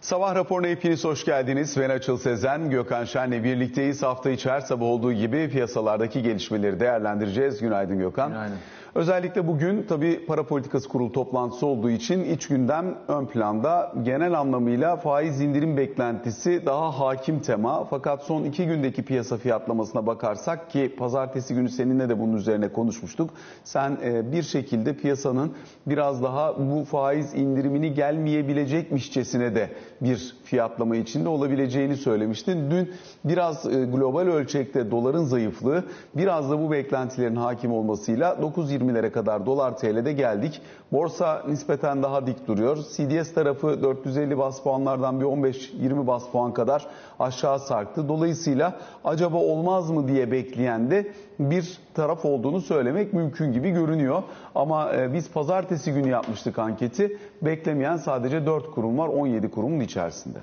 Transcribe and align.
Sabah 0.00 0.34
raporuna 0.34 0.66
hepiniz 0.66 1.04
hoş 1.04 1.24
geldiniz. 1.24 1.76
Ben 1.76 1.90
Açıl 1.90 2.18
Sezen, 2.18 2.70
Gökhan 2.70 3.04
Şen'le 3.04 3.44
birlikteyiz. 3.44 4.02
Hafta 4.02 4.30
içi 4.30 4.50
her 4.50 4.60
sabah 4.60 4.86
olduğu 4.86 5.12
gibi 5.12 5.50
piyasalardaki 5.50 6.22
gelişmeleri 6.22 6.80
değerlendireceğiz. 6.80 7.60
Günaydın 7.60 7.98
Gökhan. 7.98 8.28
Günaydın. 8.30 8.56
Özellikle 8.94 9.46
bugün 9.46 9.82
tabii 9.88 10.26
para 10.26 10.42
politikası 10.46 10.88
kurulu 10.88 11.12
toplantısı 11.12 11.66
olduğu 11.66 11.90
için 11.90 12.24
iç 12.24 12.48
gündem 12.48 12.98
ön 13.08 13.26
planda. 13.26 13.92
Genel 14.02 14.38
anlamıyla 14.38 14.96
faiz 14.96 15.40
indirim 15.40 15.76
beklentisi 15.76 16.62
daha 16.66 17.00
hakim 17.00 17.40
tema. 17.40 17.84
Fakat 17.84 18.22
son 18.22 18.44
iki 18.44 18.66
gündeki 18.66 19.02
piyasa 19.02 19.36
fiyatlamasına 19.36 20.06
bakarsak 20.06 20.70
ki 20.70 20.94
pazartesi 20.98 21.54
günü 21.54 21.68
seninle 21.68 22.08
de 22.08 22.20
bunun 22.20 22.36
üzerine 22.36 22.68
konuşmuştuk. 22.68 23.30
Sen 23.64 23.98
e, 24.04 24.32
bir 24.32 24.42
şekilde 24.42 24.96
piyasanın 24.96 25.52
biraz 25.86 26.22
daha 26.22 26.58
bu 26.58 26.84
faiz 26.84 27.34
indirimini 27.34 27.94
gelmeyebilecekmişçesine 27.94 29.54
de 29.54 29.70
bir 30.00 30.34
fiyatlama 30.44 30.96
içinde 30.96 31.28
olabileceğini 31.28 31.96
söylemiştin. 31.96 32.70
Dün 32.70 32.90
biraz 33.24 33.66
e, 33.66 33.84
global 33.84 34.26
ölçekte 34.26 34.90
doların 34.90 35.24
zayıflığı 35.24 35.84
biraz 36.16 36.50
da 36.50 36.62
bu 36.62 36.70
beklentilerin 36.70 37.36
hakim 37.36 37.72
olmasıyla 37.72 38.42
9.20'lere 38.80 39.10
kadar 39.10 39.46
dolar 39.46 39.76
TL'de 39.76 40.12
geldik. 40.12 40.62
Borsa 40.92 41.42
nispeten 41.48 42.02
daha 42.02 42.26
dik 42.26 42.48
duruyor. 42.48 42.76
CDS 42.76 43.34
tarafı 43.34 43.82
450 43.82 44.38
bas 44.38 44.62
puanlardan 44.62 45.20
bir 45.20 45.24
15-20 45.24 46.06
bas 46.06 46.30
puan 46.32 46.54
kadar 46.54 46.86
aşağı 47.18 47.58
sarktı. 47.58 48.08
Dolayısıyla 48.08 48.74
acaba 49.04 49.36
olmaz 49.36 49.90
mı 49.90 50.08
diye 50.08 50.30
bekleyen 50.30 50.90
de 50.90 51.12
bir 51.38 51.78
taraf 51.94 52.24
olduğunu 52.24 52.60
söylemek 52.60 53.12
mümkün 53.12 53.52
gibi 53.52 53.70
görünüyor. 53.70 54.22
Ama 54.54 54.92
e, 54.92 55.14
biz 55.14 55.30
pazartesi 55.30 55.92
günü 55.92 56.08
yapmıştık 56.08 56.58
anketi. 56.58 57.16
Beklemeyen 57.42 57.96
sadece 57.96 58.46
4 58.46 58.70
kurum 58.70 58.98
var 58.98 59.08
17 59.08 59.50
kurumun 59.50 59.80
içerisinde. 59.80 60.38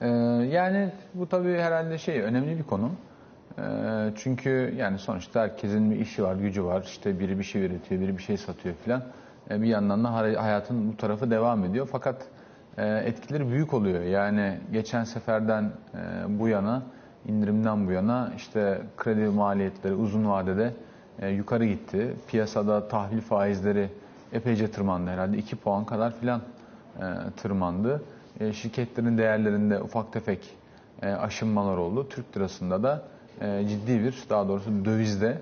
Ee, 0.00 0.08
yani 0.50 0.90
bu 1.14 1.28
tabii 1.28 1.54
herhalde 1.58 1.98
şey 1.98 2.20
önemli 2.20 2.58
bir 2.58 2.62
konu. 2.62 2.90
Ee, 3.58 3.62
çünkü 4.16 4.74
yani 4.76 4.98
sonuçta 4.98 5.40
herkesin 5.40 5.90
bir 5.90 5.96
işi 5.96 6.22
var, 6.22 6.34
gücü 6.34 6.64
var. 6.64 6.82
İşte 6.82 7.18
biri 7.20 7.38
bir 7.38 7.44
şey 7.44 7.62
üretiyor, 7.62 8.00
biri 8.00 8.18
bir 8.18 8.22
şey 8.22 8.36
satıyor 8.36 8.74
filan. 8.84 9.02
Ee, 9.50 9.62
bir 9.62 9.66
yandan 9.66 10.04
da 10.04 10.12
hayatın 10.14 10.92
bu 10.92 10.96
tarafı 10.96 11.30
devam 11.30 11.64
ediyor. 11.64 11.88
Fakat 11.92 12.26
e, 12.78 13.02
etkileri 13.06 13.50
büyük 13.50 13.74
oluyor. 13.74 14.02
Yani 14.02 14.58
geçen 14.72 15.04
seferden 15.04 15.62
e, 15.94 15.98
bu 16.28 16.48
yana, 16.48 16.82
indirimden 17.28 17.86
bu 17.86 17.92
yana 17.92 18.32
işte 18.36 18.82
kredi 18.96 19.20
maliyetleri 19.20 19.94
uzun 19.94 20.28
vadede 20.28 20.72
e, 21.18 21.28
yukarı 21.28 21.64
gitti. 21.64 22.14
Piyasada 22.28 22.88
tahvil 22.88 23.20
faizleri 23.20 23.88
epeyce 24.32 24.70
tırmandı 24.70 25.10
herhalde. 25.10 25.38
2 25.38 25.56
puan 25.56 25.84
kadar 25.84 26.14
filan 26.14 26.40
tırmandı. 27.36 28.02
Şirketlerin 28.52 29.18
değerlerinde 29.18 29.80
ufak 29.82 30.12
tefek 30.12 30.56
aşınmalar 31.02 31.76
oldu. 31.76 32.08
Türk 32.08 32.36
lirasında 32.36 32.82
da 32.82 33.02
e, 33.40 33.64
ciddi 33.68 34.00
bir, 34.00 34.24
daha 34.30 34.48
doğrusu 34.48 34.84
dövizde 34.84 35.38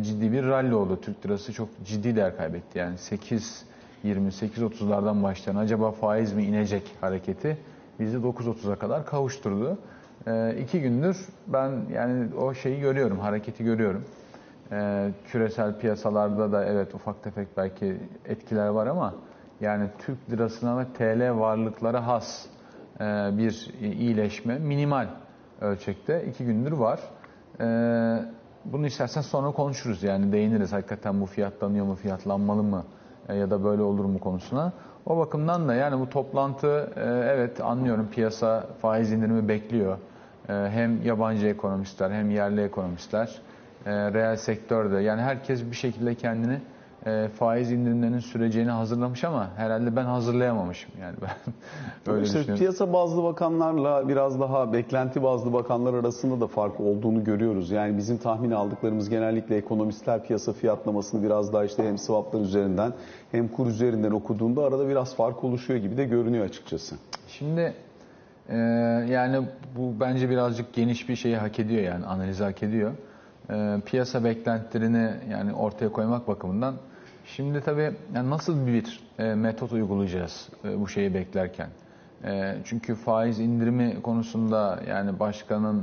ciddi 0.00 0.32
bir 0.32 0.44
rally 0.44 0.74
oldu. 0.74 1.00
Türk 1.00 1.26
lirası 1.26 1.52
çok 1.52 1.68
ciddi 1.84 2.16
değer 2.16 2.36
kaybetti. 2.36 2.78
Yani 2.78 2.98
8 2.98 3.64
28-30'lardan 4.04 5.22
başlayan 5.22 5.56
acaba 5.56 5.92
faiz 5.92 6.32
mi 6.32 6.44
inecek 6.44 6.96
hareketi 7.00 7.56
bizi 8.00 8.16
9.30'a 8.16 8.76
kadar 8.76 9.06
kavuşturdu. 9.06 9.78
İki 10.62 10.80
gündür 10.80 11.26
ben 11.46 11.72
yani 11.92 12.34
o 12.34 12.54
şeyi 12.54 12.80
görüyorum, 12.80 13.18
hareketi 13.18 13.64
görüyorum. 13.64 14.04
Küresel 15.26 15.78
piyasalarda 15.78 16.52
da 16.52 16.64
evet 16.64 16.94
ufak 16.94 17.22
tefek 17.22 17.48
belki 17.56 17.96
etkiler 18.24 18.68
var 18.68 18.86
ama 18.86 19.14
yani 19.60 19.88
Türk 19.98 20.30
lirasına 20.30 20.78
ve 20.78 20.84
TL 20.98 21.38
varlıklara 21.38 22.06
has 22.06 22.46
e, 23.00 23.04
bir 23.38 23.70
iyileşme 23.80 24.58
minimal 24.58 25.08
ölçekte 25.60 26.24
iki 26.28 26.44
gündür 26.44 26.72
var. 26.72 27.00
E, 27.60 27.66
bunu 28.64 28.86
istersen 28.86 29.20
sonra 29.20 29.50
konuşuruz 29.50 30.02
yani 30.02 30.32
değiniriz 30.32 30.72
hakikaten 30.72 31.20
bu 31.20 31.26
fiyatlanıyor 31.26 31.86
mu 31.86 31.94
fiyatlanmalı 31.94 32.62
mı 32.62 32.84
e, 33.28 33.34
ya 33.34 33.50
da 33.50 33.64
böyle 33.64 33.82
olur 33.82 34.04
mu 34.04 34.20
konusuna. 34.20 34.72
O 35.06 35.18
bakımdan 35.18 35.68
da 35.68 35.74
yani 35.74 36.00
bu 36.00 36.10
toplantı 36.10 36.90
evet 37.28 37.60
anlıyorum 37.60 38.08
piyasa 38.12 38.66
faiz 38.82 39.12
indirimi 39.12 39.48
bekliyor. 39.48 39.98
Hem 40.46 41.02
yabancı 41.02 41.46
ekonomistler 41.46 42.10
hem 42.10 42.30
yerli 42.30 42.60
ekonomistler 42.62 43.40
reel 43.86 44.36
sektörde 44.36 44.96
yani 45.00 45.22
herkes 45.22 45.64
bir 45.70 45.76
şekilde 45.76 46.14
kendini 46.14 46.60
e, 47.06 47.28
faiz 47.28 47.72
indirimlerinin 47.72 48.18
süreceğini 48.18 48.70
hazırlamış 48.70 49.24
ama 49.24 49.50
herhalde 49.56 49.96
ben 49.96 50.04
hazırlayamamışım 50.04 50.90
yani 51.00 51.16
ben 51.22 51.54
öyle 52.12 52.24
işte 52.24 52.38
düşünüyorum. 52.38 52.58
Piyasa 52.58 52.92
bazlı 52.92 53.22
bakanlarla 53.22 54.08
biraz 54.08 54.40
daha 54.40 54.72
beklenti 54.72 55.22
bazlı 55.22 55.52
bakanlar 55.52 55.94
arasında 55.94 56.40
da 56.40 56.46
fark 56.46 56.80
olduğunu 56.80 57.24
görüyoruz. 57.24 57.70
Yani 57.70 57.96
bizim 57.96 58.18
tahmin 58.18 58.50
aldıklarımız 58.50 59.08
genellikle 59.08 59.56
ekonomistler 59.56 60.24
piyasa 60.24 60.52
fiyatlamasını 60.52 61.22
biraz 61.22 61.52
daha 61.52 61.64
işte 61.64 61.88
hem 61.88 61.98
swaplar 61.98 62.40
üzerinden 62.40 62.92
hem 63.32 63.48
kur 63.48 63.66
üzerinden 63.66 64.10
okuduğunda 64.10 64.64
arada 64.64 64.88
biraz 64.88 65.16
fark 65.16 65.44
oluşuyor 65.44 65.80
gibi 65.80 65.96
de 65.96 66.04
görünüyor 66.04 66.44
açıkçası. 66.44 66.96
Şimdi 67.28 67.74
e, 68.48 68.56
yani 69.10 69.40
bu 69.76 70.00
bence 70.00 70.30
birazcık 70.30 70.74
geniş 70.74 71.08
bir 71.08 71.16
şeyi 71.16 71.36
hak 71.36 71.58
ediyor 71.60 71.82
yani 71.82 72.06
analizi 72.06 72.44
hak 72.44 72.62
ediyor. 72.62 72.92
E, 73.50 73.80
piyasa 73.86 74.24
beklentilerini 74.24 75.10
yani 75.30 75.54
ortaya 75.54 75.92
koymak 75.92 76.28
bakımından 76.28 76.74
Şimdi 77.26 77.60
tabii 77.60 77.92
yani 78.14 78.30
nasıl 78.30 78.66
bir 78.66 79.00
e, 79.18 79.34
metot 79.34 79.72
uygulayacağız 79.72 80.48
e, 80.64 80.80
bu 80.80 80.88
şeyi 80.88 81.14
beklerken? 81.14 81.68
E, 82.24 82.56
çünkü 82.64 82.94
faiz 82.94 83.40
indirimi 83.40 84.02
konusunda 84.02 84.80
yani 84.88 85.18
başkanın 85.20 85.82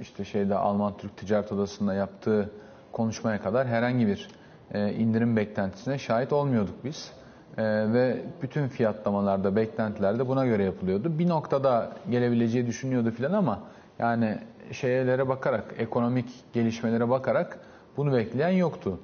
işte 0.00 0.24
şeyde 0.24 0.54
Alman 0.54 0.96
Türk 0.96 1.16
Ticaret 1.16 1.52
Odası'nda 1.52 1.94
yaptığı 1.94 2.50
konuşmaya 2.92 3.42
kadar 3.42 3.66
herhangi 3.66 4.06
bir 4.06 4.28
e, 4.74 4.92
indirim 4.92 5.36
beklentisine 5.36 5.98
şahit 5.98 6.32
olmuyorduk 6.32 6.84
biz. 6.84 7.12
E, 7.58 7.64
ve 7.92 8.22
bütün 8.42 8.68
fiyatlamalarda, 8.68 9.56
beklentilerde 9.56 10.28
buna 10.28 10.46
göre 10.46 10.64
yapılıyordu. 10.64 11.18
Bir 11.18 11.28
noktada 11.28 11.92
gelebileceği 12.10 12.66
düşünüyordu 12.66 13.10
filan 13.10 13.32
ama 13.32 13.60
yani 13.98 14.38
şeylere 14.72 15.28
bakarak, 15.28 15.74
ekonomik 15.78 16.28
gelişmelere 16.52 17.08
bakarak 17.08 17.58
bunu 17.96 18.12
bekleyen 18.12 18.50
yoktu 18.50 18.98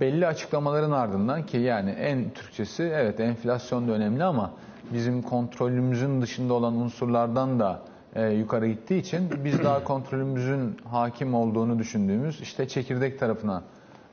belli 0.00 0.26
açıklamaların 0.26 0.90
ardından 0.90 1.46
ki 1.46 1.56
yani 1.56 1.90
en 1.90 2.30
Türkçesi 2.30 2.82
evet 2.82 3.20
enflasyon 3.20 3.88
da 3.88 3.92
önemli 3.92 4.24
ama 4.24 4.50
bizim 4.92 5.22
kontrolümüzün 5.22 6.22
dışında 6.22 6.54
olan 6.54 6.74
unsurlardan 6.74 7.60
da 7.60 7.80
e, 8.14 8.28
yukarı 8.28 8.68
gittiği 8.68 9.00
için 9.00 9.30
biz 9.44 9.64
daha 9.64 9.84
kontrolümüzün 9.84 10.76
hakim 10.84 11.34
olduğunu 11.34 11.78
düşündüğümüz 11.78 12.40
işte 12.40 12.68
çekirdek 12.68 13.18
tarafına 13.18 13.62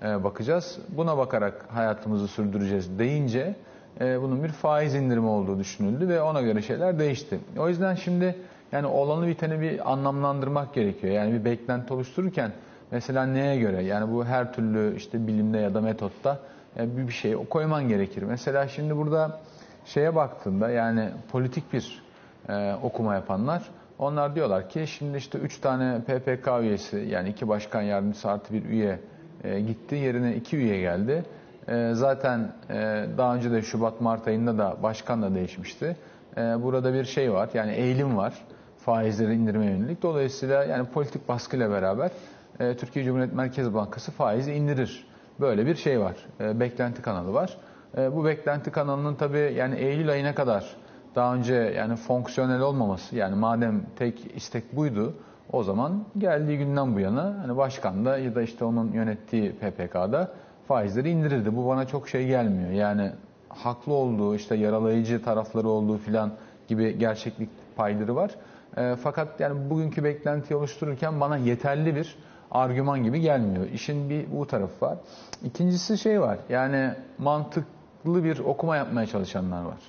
e, 0.03 0.23
bakacağız. 0.23 0.79
Buna 0.89 1.17
bakarak 1.17 1.65
hayatımızı 1.69 2.27
sürdüreceğiz 2.27 2.99
deyince 2.99 3.55
e, 4.01 4.21
bunun 4.21 4.43
bir 4.43 4.49
faiz 4.49 4.95
indirimi 4.95 5.27
olduğu 5.27 5.59
düşünüldü 5.59 6.07
ve 6.07 6.21
ona 6.21 6.41
göre 6.41 6.61
şeyler 6.61 6.99
değişti. 6.99 7.39
O 7.57 7.69
yüzden 7.69 7.95
şimdi 7.95 8.35
yani 8.71 8.87
olanı 8.87 9.27
biteni 9.27 9.61
bir 9.61 9.91
anlamlandırmak 9.91 10.73
gerekiyor. 10.73 11.13
Yani 11.13 11.33
bir 11.33 11.45
beklenti 11.45 11.93
oluştururken 11.93 12.51
Mesela 12.91 13.25
neye 13.25 13.57
göre? 13.57 13.83
Yani 13.83 14.11
bu 14.13 14.25
her 14.25 14.53
türlü 14.53 14.95
işte 14.95 15.27
bilimde 15.27 15.57
ya 15.57 15.73
da 15.73 15.81
metotta 15.81 16.39
e, 16.77 16.97
bir 16.97 17.11
şey 17.11 17.33
koyman 17.33 17.87
gerekir. 17.87 18.23
Mesela 18.23 18.67
şimdi 18.67 18.97
burada 18.97 19.39
şeye 19.85 20.15
baktığında 20.15 20.69
yani 20.69 21.09
politik 21.31 21.73
bir 21.73 22.03
e, 22.49 22.73
okuma 22.83 23.15
yapanlar 23.15 23.63
onlar 23.99 24.35
diyorlar 24.35 24.69
ki 24.69 24.87
şimdi 24.87 25.17
işte 25.17 25.37
3 25.37 25.57
tane 25.57 26.01
PPK 26.01 26.47
üyesi 26.61 26.97
yani 26.97 27.29
iki 27.29 27.47
başkan 27.47 27.81
yardımcısı 27.81 28.29
artı 28.29 28.53
bir 28.53 28.65
üye 28.65 28.99
e, 29.43 29.59
gitti. 29.61 29.95
Yerine 29.95 30.35
iki 30.35 30.57
üye 30.57 30.79
geldi. 30.79 31.23
E, 31.67 31.91
zaten 31.93 32.51
e, 32.69 33.05
daha 33.17 33.35
önce 33.35 33.51
de 33.51 33.61
Şubat-Mart 33.61 34.27
ayında 34.27 34.57
da 34.57 34.77
başkan 34.83 35.21
da 35.21 35.35
değişmişti. 35.35 35.97
E, 36.37 36.41
burada 36.41 36.93
bir 36.93 37.05
şey 37.05 37.33
var 37.33 37.49
yani 37.53 37.71
eğilim 37.71 38.17
var 38.17 38.33
faizleri 38.77 39.33
indirme 39.33 39.65
yönelik. 39.65 40.01
Dolayısıyla 40.03 40.63
yani 40.63 40.87
politik 40.87 41.27
baskıyla 41.27 41.71
beraber 41.71 42.11
e, 42.59 42.77
Türkiye 42.77 43.05
Cumhuriyet 43.05 43.33
Merkez 43.33 43.73
Bankası 43.73 44.11
faizi 44.11 44.53
indirir. 44.53 45.07
Böyle 45.39 45.65
bir 45.65 45.75
şey 45.75 45.99
var. 45.99 46.15
E, 46.39 46.59
beklenti 46.59 47.01
kanalı 47.01 47.33
var. 47.33 47.57
E, 47.97 48.15
bu 48.15 48.25
beklenti 48.25 48.71
kanalının 48.71 49.15
tabii 49.15 49.53
yani 49.57 49.75
Eylül 49.75 50.09
ayına 50.09 50.35
kadar 50.35 50.75
daha 51.15 51.35
önce 51.35 51.53
yani 51.53 51.95
fonksiyonel 51.95 52.61
olmaması 52.61 53.15
yani 53.15 53.35
madem 53.35 53.81
tek 53.95 54.35
istek 54.35 54.75
buydu 54.75 55.13
o 55.51 55.63
zaman 55.63 56.05
geldiği 56.17 56.57
günden 56.57 56.95
bu 56.95 56.99
yana 56.99 57.37
hani 57.41 57.57
başkan 57.57 58.05
da 58.05 58.17
ya 58.17 58.35
da 58.35 58.41
işte 58.41 58.65
onun 58.65 58.91
yönettiği 58.91 59.51
PPK'da 59.51 60.31
faizleri 60.67 61.09
indirirdi. 61.09 61.55
Bu 61.55 61.67
bana 61.67 61.87
çok 61.87 62.09
şey 62.09 62.27
gelmiyor. 62.27 62.71
Yani 62.71 63.11
haklı 63.49 63.93
olduğu 63.93 64.35
işte 64.35 64.55
yaralayıcı 64.55 65.23
tarafları 65.23 65.67
olduğu 65.69 65.97
filan 65.97 66.31
gibi 66.67 66.97
gerçeklik 66.97 67.49
payları 67.75 68.15
var. 68.15 68.31
E, 68.77 68.95
fakat 68.95 69.39
yani 69.39 69.69
bugünkü 69.69 70.03
beklentiyi 70.03 70.57
oluştururken 70.57 71.19
bana 71.19 71.37
yeterli 71.37 71.95
bir 71.95 72.15
argüman 72.51 73.03
gibi 73.03 73.21
gelmiyor. 73.21 73.65
İşin 73.73 74.09
bir 74.09 74.25
bu 74.31 74.47
tarafı 74.47 74.85
var. 74.85 74.97
İkincisi 75.43 75.97
şey 75.97 76.21
var. 76.21 76.37
Yani 76.49 76.93
mantıklı 77.17 78.23
bir 78.23 78.39
okuma 78.39 78.77
yapmaya 78.77 79.07
çalışanlar 79.07 79.61
var. 79.63 79.79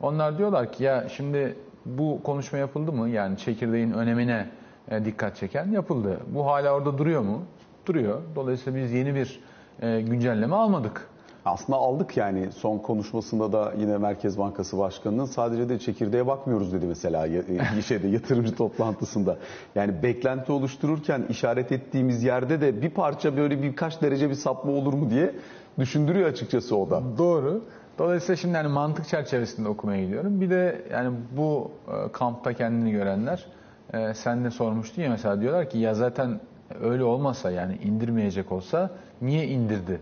Onlar 0.00 0.38
diyorlar 0.38 0.72
ki 0.72 0.84
ya 0.84 1.08
şimdi 1.08 1.56
bu 1.86 2.20
konuşma 2.22 2.58
yapıldı 2.58 2.92
mı? 2.92 3.08
Yani 3.08 3.38
çekirdeğin 3.38 3.92
önemine 3.92 4.50
e, 4.90 5.04
dikkat 5.04 5.36
çeken 5.36 5.70
yapıldı. 5.70 6.20
Bu 6.26 6.46
hala 6.46 6.70
orada 6.74 6.98
duruyor 6.98 7.22
mu? 7.22 7.42
Duruyor. 7.86 8.22
Dolayısıyla 8.36 8.80
biz 8.82 8.92
yeni 8.92 9.14
bir 9.14 9.40
e, 9.82 10.00
güncelleme 10.00 10.56
almadık. 10.56 11.08
Aslında 11.48 11.78
aldık 11.78 12.16
yani 12.16 12.52
son 12.52 12.78
konuşmasında 12.78 13.52
da 13.52 13.72
yine 13.78 13.98
Merkez 13.98 14.38
Bankası 14.38 14.78
Başkanı'nın 14.78 15.24
sadece 15.24 15.68
de 15.68 15.78
çekirdeğe 15.78 16.26
bakmıyoruz 16.26 16.72
dedi 16.72 16.86
mesela 16.86 17.26
y- 17.26 17.42
şeyde 17.86 18.08
yatırımcı 18.08 18.54
toplantısında. 18.56 19.36
Yani 19.74 20.02
beklenti 20.02 20.52
oluştururken 20.52 21.22
işaret 21.28 21.72
ettiğimiz 21.72 22.22
yerde 22.24 22.60
de 22.60 22.82
bir 22.82 22.90
parça 22.90 23.36
böyle 23.36 23.62
birkaç 23.62 24.02
derece 24.02 24.28
bir 24.30 24.34
sapma 24.34 24.72
olur 24.72 24.92
mu 24.92 25.10
diye 25.10 25.34
düşündürüyor 25.78 26.28
açıkçası 26.28 26.76
o 26.76 26.90
da. 26.90 27.02
Doğru. 27.18 27.64
Dolayısıyla 27.98 28.36
şimdi 28.36 28.54
yani 28.54 28.68
mantık 28.68 29.06
çerçevesinde 29.08 29.68
okumaya 29.68 30.04
gidiyorum. 30.04 30.40
Bir 30.40 30.50
de 30.50 30.82
yani 30.92 31.16
bu 31.36 31.70
e, 31.88 32.12
kampta 32.12 32.52
kendini 32.52 32.90
görenler 32.90 33.46
e, 33.94 34.14
sen 34.14 34.44
de 34.44 34.50
sormuştun 34.50 35.02
ya 35.02 35.10
mesela 35.10 35.40
diyorlar 35.40 35.70
ki 35.70 35.78
ya 35.78 35.94
zaten 35.94 36.40
öyle 36.82 37.04
olmasa 37.04 37.50
yani 37.50 37.76
indirmeyecek 37.84 38.52
olsa 38.52 38.90
niye 39.22 39.46
indirdi? 39.46 40.00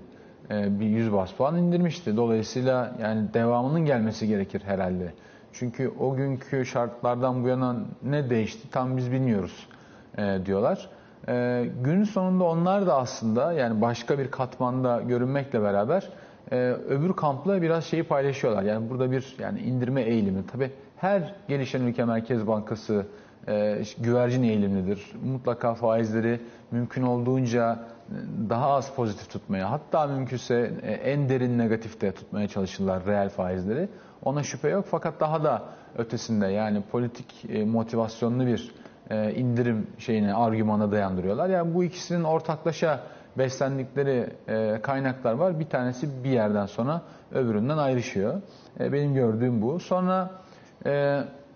E, 0.51 0.81
bir 0.81 0.87
100 0.87 1.13
bas 1.13 1.33
puan 1.33 1.57
indirmişti. 1.57 2.17
Dolayısıyla 2.17 2.93
yani 3.03 3.35
devamının 3.35 3.85
gelmesi 3.85 4.29
gerekir 4.29 4.63
herhalde. 4.65 5.13
Çünkü 5.53 5.93
o 6.01 6.17
günkü 6.17 6.67
şartlardan 6.67 7.45
bu 7.45 7.49
yana 7.49 7.77
ne 8.03 8.31
değişti 8.31 8.71
tam 8.71 8.97
biz 8.97 9.13
bilmiyoruz 9.13 9.67
e, 10.19 10.39
diyorlar. 10.47 10.91
E, 11.29 11.65
günün 11.85 12.05
sonunda 12.05 12.45
onlar 12.45 12.87
da 12.87 12.97
aslında 12.97 13.53
yani 13.53 13.81
başka 13.81 14.19
bir 14.19 14.31
katmanda 14.31 15.03
görünmekle 15.03 15.63
beraber 15.63 16.09
öbür 16.89 17.13
kampla 17.13 17.63
biraz 17.63 17.85
şeyi 17.85 18.03
paylaşıyorlar. 18.03 18.63
Yani 18.63 18.91
burada 18.91 19.11
bir 19.11 19.37
yani 19.39 19.61
indirme 19.61 20.03
eğilimi. 20.03 20.47
Tabii 20.53 20.71
her 20.97 21.35
gelişen 21.49 21.81
ülke 21.83 22.05
Merkez 22.05 22.47
Bankası 22.47 23.07
güvercin 23.99 24.43
eğilimlidir. 24.43 25.13
Mutlaka 25.25 25.75
faizleri 25.75 26.41
mümkün 26.71 27.03
olduğunca 27.03 27.79
daha 28.51 28.67
az 28.67 28.95
pozitif 28.95 29.31
tutmaya 29.31 29.71
hatta 29.71 30.07
mümkünse 30.07 30.73
e, 30.83 30.93
en 30.93 31.29
derin 31.29 31.59
negatifte 31.59 32.13
tutmaya 32.13 32.49
çalışırlar 32.49 33.07
reel 33.07 33.29
faizleri. 33.29 33.89
Ona 34.25 34.43
şüphe 34.43 34.69
yok 34.69 34.85
fakat 34.91 35.21
daha 35.21 35.45
da 35.45 35.63
ötesinde 35.99 36.47
yani 36.47 36.83
politik 36.93 37.45
e, 37.49 37.65
motivasyonlu 37.65 38.47
bir 38.47 38.75
e, 39.11 39.35
indirim 39.35 39.87
şeyine 39.99 40.35
argümana 40.35 40.93
dayandırıyorlar. 40.93 41.49
Yani 41.49 41.75
bu 41.75 41.85
ikisinin 41.85 42.25
ortaklaşa 42.25 43.01
beslendikleri 43.39 44.31
kaynaklar 44.83 45.33
var. 45.33 45.61
Bir 45.61 45.69
tanesi 45.69 46.25
bir 46.25 46.31
yerden 46.31 46.67
sonra 46.67 47.03
öbüründen 47.33 47.79
ayrışıyor. 47.79 48.35
Benim 48.81 49.15
gördüğüm 49.15 49.63
bu. 49.63 49.81
Sonra 49.81 50.31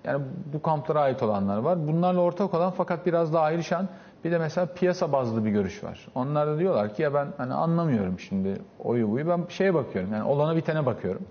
yani 0.04 0.22
bu 0.52 0.62
kamplara 0.62 1.00
ait 1.00 1.22
olanlar 1.22 1.58
var. 1.58 1.88
Bunlarla 1.88 2.20
ortak 2.20 2.54
olan 2.54 2.70
fakat 2.70 3.06
biraz 3.06 3.32
daha 3.32 3.42
ayrışan 3.42 3.88
bir 4.24 4.30
de 4.30 4.38
mesela 4.38 4.66
piyasa 4.66 5.12
bazlı 5.12 5.44
bir 5.44 5.50
görüş 5.50 5.84
var. 5.84 6.06
Onlar 6.14 6.46
da 6.46 6.58
diyorlar 6.58 6.94
ki 6.94 7.02
ya 7.02 7.14
ben 7.14 7.28
hani 7.36 7.54
anlamıyorum 7.54 8.18
şimdi 8.18 8.62
oyu 8.78 9.10
buyu. 9.10 9.28
Ben 9.28 9.44
şeye 9.48 9.74
bakıyorum 9.74 10.12
yani 10.12 10.24
olana 10.24 10.56
bitene 10.56 10.86
bakıyorum. 10.86 11.22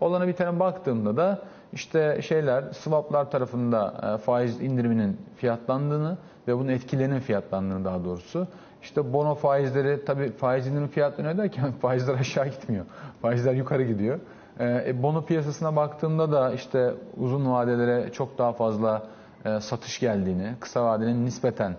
Olana 0.00 0.28
bitene 0.28 0.60
baktığımda 0.60 1.16
da 1.16 1.42
işte 1.72 2.22
şeyler 2.22 2.64
swaplar 2.72 3.30
tarafında 3.30 3.94
e, 4.14 4.18
faiz 4.18 4.60
indiriminin 4.60 5.20
fiyatlandığını 5.36 6.18
ve 6.48 6.58
bunun 6.58 6.68
etkilerinin 6.68 7.20
fiyatlandığını 7.20 7.84
daha 7.84 8.04
doğrusu. 8.04 8.46
İşte 8.82 9.12
bono 9.12 9.34
faizleri 9.34 10.04
tabii 10.04 10.32
faiz 10.32 10.66
indirimi 10.66 10.88
fiyatlanıyor 10.88 11.36
derken 11.36 11.72
faizler 11.82 12.14
aşağı 12.14 12.48
gitmiyor. 12.48 12.84
Faizler 13.22 13.54
yukarı 13.54 13.82
gidiyor. 13.82 14.18
E, 14.60 15.02
bono 15.02 15.24
piyasasına 15.24 15.76
baktığımda 15.76 16.32
da 16.32 16.52
işte 16.52 16.94
uzun 17.16 17.52
vadelere 17.52 18.12
çok 18.12 18.38
daha 18.38 18.52
fazla 18.52 19.02
e, 19.44 19.60
satış 19.60 20.00
geldiğini, 20.00 20.54
kısa 20.60 20.84
vadenin 20.84 21.24
nispeten 21.24 21.70
e, 21.70 21.76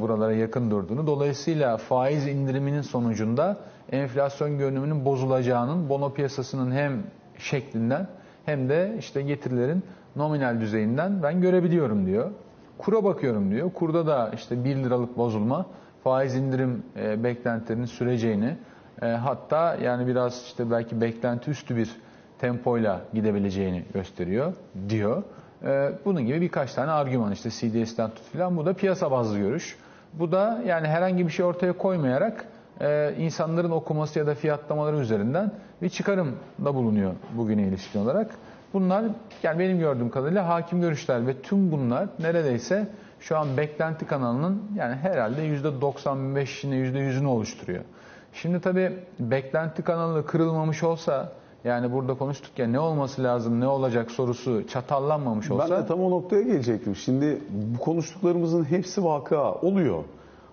buralara 0.00 0.32
yakın 0.32 0.70
durduğunu. 0.70 1.06
Dolayısıyla 1.06 1.76
faiz 1.76 2.26
indiriminin 2.26 2.80
sonucunda 2.80 3.56
enflasyon 3.92 4.58
görünümünün 4.58 5.04
bozulacağının 5.04 5.88
bono 5.88 6.12
piyasasının 6.14 6.72
hem 6.72 7.02
şeklinden 7.38 8.06
hem 8.44 8.68
de 8.68 8.96
işte 8.98 9.22
getirilerin 9.22 9.82
nominal 10.16 10.60
düzeyinden 10.60 11.22
ben 11.22 11.40
görebiliyorum 11.40 12.06
diyor. 12.06 12.30
Kura 12.78 13.04
bakıyorum 13.04 13.50
diyor. 13.50 13.72
Kurda 13.72 14.06
da 14.06 14.30
işte 14.34 14.64
1 14.64 14.76
liralık 14.76 15.16
bozulma 15.16 15.66
faiz 16.04 16.36
indirim 16.36 16.82
e, 16.96 17.24
beklentilerinin 17.24 17.84
süreceğini 17.84 18.56
e, 19.02 19.06
hatta 19.06 19.74
yani 19.74 20.06
biraz 20.06 20.42
işte 20.42 20.70
belki 20.70 21.00
beklenti 21.00 21.50
üstü 21.50 21.76
bir 21.76 21.96
tempoyla 22.38 23.00
gidebileceğini 23.14 23.84
gösteriyor 23.94 24.54
diyor. 24.88 25.22
E, 25.64 25.92
bunun 26.04 26.26
gibi 26.26 26.40
birkaç 26.40 26.74
tane 26.74 26.90
argüman 26.90 27.32
işte 27.32 27.50
CDS'den 27.50 28.10
tut 28.10 28.24
filan 28.32 28.56
bu 28.56 28.66
da 28.66 28.72
piyasa 28.72 29.10
bazlı 29.10 29.38
görüş. 29.38 29.76
Bu 30.12 30.32
da 30.32 30.62
yani 30.66 30.88
herhangi 30.88 31.26
bir 31.26 31.32
şey 31.32 31.44
ortaya 31.44 31.72
koymayarak 31.72 32.44
e, 32.80 33.14
insanların 33.18 33.70
okuması 33.70 34.18
ya 34.18 34.26
da 34.26 34.34
fiyatlamaları 34.34 34.96
üzerinden 34.96 35.52
bir 35.82 35.88
çıkarımda 35.88 36.74
bulunuyor 36.74 37.12
bugüne 37.36 37.62
ilişkin 37.62 38.00
olarak. 38.00 38.30
Bunlar 38.72 39.04
yani 39.42 39.58
benim 39.58 39.78
gördüğüm 39.78 40.10
kadarıyla 40.10 40.48
hakim 40.48 40.80
görüşler 40.80 41.26
ve 41.26 41.42
tüm 41.42 41.72
bunlar 41.72 42.08
neredeyse 42.18 42.88
şu 43.20 43.38
an 43.38 43.56
beklenti 43.56 44.06
kanalının 44.06 44.62
yani 44.76 44.94
herhalde 44.94 45.48
%95'ini 45.48 46.74
%100'ünü 46.74 47.26
oluşturuyor. 47.26 47.84
Şimdi 48.32 48.60
tabii 48.60 48.92
beklenti 49.20 49.82
kanalı 49.82 50.26
kırılmamış 50.26 50.82
olsa 50.82 51.32
yani 51.64 51.92
burada 51.92 52.14
konuştuk 52.14 52.58
ya 52.58 52.66
ne 52.66 52.80
olması 52.80 53.22
lazım, 53.22 53.60
ne 53.60 53.66
olacak 53.66 54.10
sorusu 54.10 54.66
çatallanmamış 54.66 55.50
olsa. 55.50 55.70
Ben 55.70 55.82
de 55.82 55.86
tam 55.86 56.00
o 56.00 56.10
noktaya 56.10 56.42
gelecektim. 56.42 56.96
Şimdi 56.96 57.38
bu 57.50 57.78
konuştuklarımızın 57.78 58.64
hepsi 58.64 59.04
vaka 59.04 59.52
oluyor. 59.52 60.04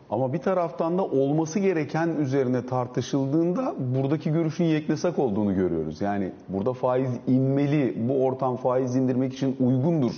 Ama 0.10 0.34
bir 0.34 0.38
taraftan 0.38 0.98
da 0.98 1.04
olması 1.04 1.60
gereken 1.60 2.08
üzerine 2.08 2.66
tartışıldığında 2.66 3.76
buradaki 3.78 4.32
görüşün 4.32 4.64
yeknesak 4.64 5.20
olduğunu 5.20 5.56
görüyoruz. 5.56 6.02
Yani 6.02 6.32
burada 6.48 6.74
faiz 6.74 7.10
inmeli, 7.28 8.10
bu 8.10 8.26
ortam 8.26 8.56
faiz 8.56 8.96
indirmek 8.96 9.34
için 9.34 9.56
uygundur 9.60 10.12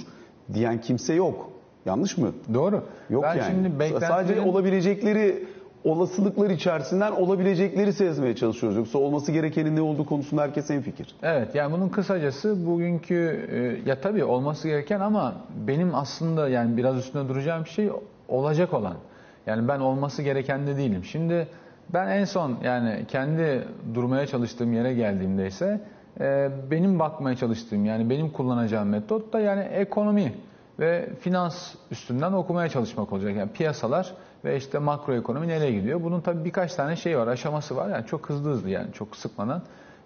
diyen 0.54 0.82
kimse 0.82 1.14
yok. 1.14 1.50
Yanlış 1.86 2.18
mı? 2.18 2.32
Doğru. 2.54 2.84
Yok 3.10 3.24
ben 3.24 3.36
yani. 3.36 3.52
şimdi 3.52 3.80
beklentilerin... 3.80 4.14
Sadece 4.14 4.42
olabilecekleri 4.42 5.48
olasılıklar 5.84 6.50
içerisinden 6.50 7.12
olabilecekleri 7.12 7.94
sezmeye 7.94 8.36
çalışıyoruz. 8.36 8.78
Yoksa 8.78 9.00
olması 9.00 9.32
gerekenin 9.32 9.76
ne 9.76 9.82
olduğu 9.82 10.06
konusunda 10.06 10.42
herkes 10.42 10.72
en 10.72 10.82
fikir. 10.82 11.16
Evet 11.24 11.56
yani 11.56 11.74
bunun 11.74 11.90
kısacası 11.90 12.68
bugünkü 12.68 13.48
e, 13.52 13.90
ya 13.90 14.02
tabii 14.02 14.24
olması 14.24 14.68
gereken 14.68 15.00
ama 15.00 15.36
benim 15.68 15.96
aslında 15.96 16.50
yani 16.50 16.78
biraz 16.78 16.98
üstünde 16.98 17.30
duracağım 17.30 17.68
şey 17.68 17.92
olacak 18.28 18.74
olan. 18.74 18.96
Yani 19.48 19.68
ben 19.68 19.80
olması 19.80 20.22
gereken 20.22 20.68
de 20.68 20.78
değilim. 20.78 21.04
Şimdi 21.04 21.48
ben 21.94 22.08
en 22.08 22.26
son 22.26 22.58
yani 22.64 23.06
kendi 23.08 23.68
durmaya 23.94 24.28
çalıştığım 24.28 24.74
yere 24.74 24.94
geldiğimde 24.94 25.48
ise 25.48 25.82
e, 26.20 26.50
benim 26.72 27.00
bakmaya 27.00 27.36
çalıştığım 27.36 27.86
yani 27.86 28.10
benim 28.10 28.30
kullanacağım 28.30 28.90
metot 28.90 29.34
da 29.34 29.40
yani 29.40 29.62
ekonomi 29.62 30.34
ve 30.80 31.10
finans 31.20 31.76
üstünden 31.92 32.34
okumaya 32.34 32.70
çalışmak 32.70 33.14
olacak. 33.14 33.36
Yani 33.36 33.52
piyasalar 33.52 34.14
ve 34.46 34.58
işte 34.58 34.80
makroekonomi 34.80 35.48
nereye 35.48 35.72
gidiyor? 35.72 36.04
Bunun 36.04 36.22
tabii 36.22 36.46
birkaç 36.46 36.76
tane 36.76 36.96
şey 36.96 37.18
var, 37.18 37.28
aşaması 37.28 37.76
var. 37.76 37.90
Yani 37.90 38.06
çok 38.06 38.30
hızlı 38.30 38.50
hızlı 38.50 38.70
yani 38.70 38.94
çok 38.94 39.16
sıkmadan. 39.16 39.62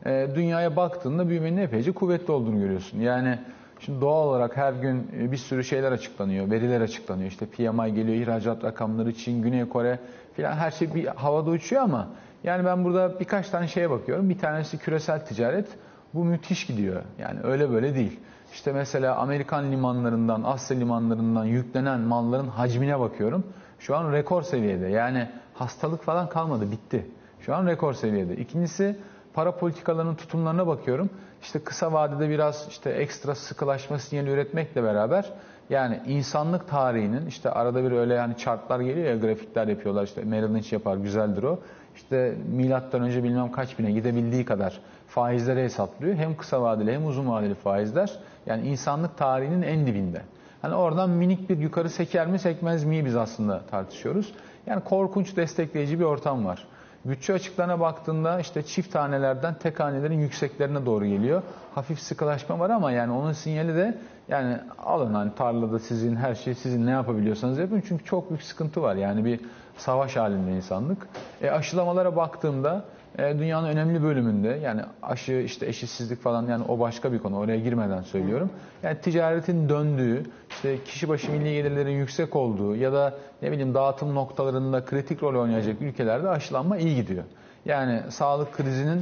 E, 0.06 0.27
dünyaya 0.36 0.75
baktığında 0.75 1.30
büyümenin 1.30 1.58
epeyce 1.58 1.92
kuvvetli 1.92 2.32
olduğunu 2.32 2.60
görüyorsun. 2.60 3.00
Yani 3.00 3.39
şimdi 3.80 4.01
doğal 4.01 4.27
olarak 4.27 4.58
her 4.58 4.74
gün 4.74 5.10
bir 5.32 5.38
sürü 5.38 5.63
şeyler 5.63 5.92
açıklanıyor, 5.92 6.51
veriler 6.51 6.82
açıklanıyor. 6.82 7.30
İşte 7.30 7.46
PMI 7.46 7.94
geliyor, 7.94 8.18
ihracat 8.18 8.63
rakamları, 8.63 9.13
Çin, 9.13 9.42
Güney 9.42 9.70
Kore 9.70 10.00
filan 10.34 10.54
her 10.54 10.72
şey 10.72 10.96
bir 10.96 11.06
havada 11.06 11.50
uçuyor 11.50 11.82
ama 11.82 12.08
yani 12.44 12.65
ben 12.65 12.84
burada 12.84 13.20
birkaç 13.20 13.50
tane 13.50 13.68
şeye 13.68 13.89
bakıyorum. 13.89 14.30
Bir 14.30 14.39
tanesi 14.39 14.77
küresel 14.77 15.25
ticaret. 15.25 15.68
Bu 16.13 16.25
müthiş 16.25 16.65
gidiyor. 16.65 17.01
Yani 17.20 17.39
öyle 17.44 17.72
böyle 17.72 17.96
değil. 17.96 18.20
İşte 18.54 18.74
mesela 18.74 19.15
Amerikan 19.15 19.72
limanlarından, 19.72 20.44
Asya 20.44 20.77
limanlarından 20.77 21.46
yüklenen 21.46 22.00
malların 22.00 22.48
hacmine 22.48 23.00
bakıyorum. 23.00 23.44
Şu 23.79 23.96
an 23.96 24.12
rekor 24.12 24.41
seviyede. 24.41 24.88
Yani 24.88 25.29
hastalık 25.53 26.03
falan 26.03 26.29
kalmadı, 26.29 26.72
bitti. 26.72 27.05
Şu 27.39 27.55
an 27.55 27.67
rekor 27.67 27.94
seviyede. 27.94 28.36
İkincisi 28.36 28.98
para 29.34 29.58
politikalarının 29.58 30.15
tutumlarına 30.15 30.67
bakıyorum. 30.67 31.10
İşte 31.41 31.60
kısa 31.60 31.94
vadede 31.94 32.29
biraz 32.29 32.67
işte 32.70 32.89
ekstra 32.89 33.36
sıkılaşma 33.36 34.00
sinyali 34.00 34.29
üretmekle 34.29 34.84
beraber 34.84 35.34
yani 35.70 36.01
insanlık 36.08 36.67
tarihinin 36.67 37.25
işte 37.25 37.51
arada 37.51 37.84
bir 37.84 37.91
öyle 37.91 38.13
yani 38.13 38.38
chartlar 38.38 38.79
geliyor 38.79 39.08
ya 39.08 39.15
grafikler 39.15 39.67
yapıyorlar 39.67 40.03
işte 40.03 40.24
Merrill 40.24 40.55
Lynch 40.55 40.74
yapar 40.74 40.98
güzeldir 40.98 41.44
o. 41.44 41.60
İşte 41.96 42.36
milattan 42.51 43.01
önce 43.01 43.24
bilmem 43.24 43.51
kaç 43.51 43.79
bine 43.79 43.91
gidebildiği 43.91 44.46
kadar 44.46 44.79
faizlere 45.08 45.63
hesaplıyor. 45.63 46.15
Hem 46.15 46.38
kısa 46.38 46.62
vadeli 46.62 46.94
hem 46.94 47.05
uzun 47.05 47.29
vadeli 47.29 47.55
faizler 47.55 48.20
yani 48.46 48.67
insanlık 48.67 49.17
tarihinin 49.17 49.62
en 49.62 49.88
dibinde. 49.88 50.22
Hani 50.65 50.75
oradan 50.75 51.10
minik 51.10 51.50
bir 51.50 51.57
yukarı 51.57 51.89
seker 51.89 52.27
mi 52.27 52.39
sekmez 52.39 52.84
mi 52.84 53.05
biz 53.05 53.15
aslında 53.15 53.62
tartışıyoruz. 53.72 54.34
Yani 54.67 54.84
korkunç 54.84 55.38
destekleyici 55.38 56.00
bir 56.00 56.03
ortam 56.03 56.45
var. 56.45 56.67
Bütçe 57.05 57.34
açıklarına 57.34 57.79
baktığında 57.79 58.39
işte 58.39 58.63
çift 58.63 58.93
tanelerden 58.93 59.53
tek 59.53 59.79
hanelerin 59.79 60.19
yükseklerine 60.19 60.86
doğru 60.86 61.05
geliyor. 61.05 61.41
Hafif 61.75 62.00
sıkılaşma 62.00 62.60
var 62.60 62.69
ama 62.69 62.91
yani 62.91 63.12
onun 63.12 63.31
sinyali 63.31 63.75
de 63.75 63.98
yani 64.27 64.57
alın 64.86 65.13
hani 65.13 65.36
tarlada 65.36 65.79
sizin 65.79 66.15
her 66.15 66.36
şey 66.36 66.53
sizin 66.53 66.86
ne 66.86 66.91
yapabiliyorsanız 66.91 67.57
yapın. 67.57 67.84
Çünkü 67.88 68.05
çok 68.05 68.29
büyük 68.29 68.43
sıkıntı 68.43 68.81
var. 68.81 68.95
Yani 68.95 69.25
bir 69.25 69.39
savaş 69.77 70.15
halinde 70.15 70.51
insanlık. 70.51 71.07
E, 71.41 71.50
aşılamalara 71.50 72.15
baktığımda 72.15 72.86
dünyanın 73.17 73.67
önemli 73.67 74.03
bölümünde 74.03 74.48
yani 74.48 74.81
aşı 75.03 75.31
işte 75.34 75.65
eşitsizlik 75.65 76.22
falan 76.22 76.48
yani 76.48 76.63
o 76.67 76.79
başka 76.79 77.12
bir 77.12 77.19
konu 77.19 77.38
oraya 77.38 77.60
girmeden 77.60 78.01
söylüyorum. 78.01 78.50
Yani 78.84 78.98
ticaretin 79.01 79.69
döndüğü, 79.69 80.24
işte 80.50 80.84
kişi 80.84 81.10
başı 81.10 81.31
milli 81.31 81.53
gelirlerin 81.53 81.91
yüksek 81.91 82.36
olduğu 82.36 82.75
ya 82.75 82.93
da 82.93 83.13
ne 83.41 83.51
bileyim 83.51 83.74
dağıtım 83.74 84.15
noktalarında 84.15 84.86
kritik 84.86 85.24
rol 85.24 85.41
oynayacak 85.41 85.81
ülkelerde 85.81 86.29
aşılanma 86.29 86.77
iyi 86.77 86.95
gidiyor. 86.95 87.24
Yani 87.65 88.01
sağlık 88.10 88.53
krizinin 88.53 89.01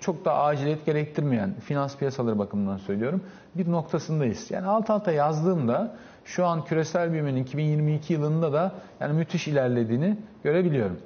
çok 0.00 0.24
da 0.24 0.34
aciliyet 0.38 0.86
gerektirmeyen 0.86 1.54
finans 1.64 1.96
piyasaları 1.96 2.38
bakımından 2.38 2.76
söylüyorum 2.76 3.22
bir 3.54 3.70
noktasındayız. 3.72 4.50
Yani 4.50 4.66
alt 4.66 4.90
alta 4.90 5.12
yazdığımda 5.12 5.96
şu 6.24 6.46
an 6.46 6.64
küresel 6.64 7.12
büyümenin 7.12 7.42
2022 7.42 8.12
yılında 8.12 8.52
da 8.52 8.72
yani 9.00 9.12
müthiş 9.12 9.48
ilerlediğini 9.48 10.16
görebiliyorum. 10.44 10.98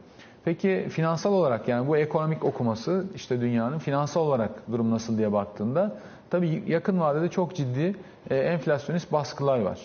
Peki 0.45 0.87
finansal 0.91 1.33
olarak 1.33 1.69
yani 1.69 1.89
bu 1.89 1.97
ekonomik 1.97 2.45
okuması 2.45 3.05
işte 3.15 3.41
dünyanın 3.41 3.79
finansal 3.79 4.21
olarak 4.21 4.51
durum 4.73 4.91
nasıl 4.91 5.19
diye 5.19 5.33
baktığında 5.33 5.97
tabii 6.31 6.63
yakın 6.67 7.01
vadede 7.01 7.29
çok 7.29 7.55
ciddi 7.55 7.97
e, 8.31 8.37
enflasyonist 8.37 9.13
baskılar 9.13 9.61
var. 9.61 9.79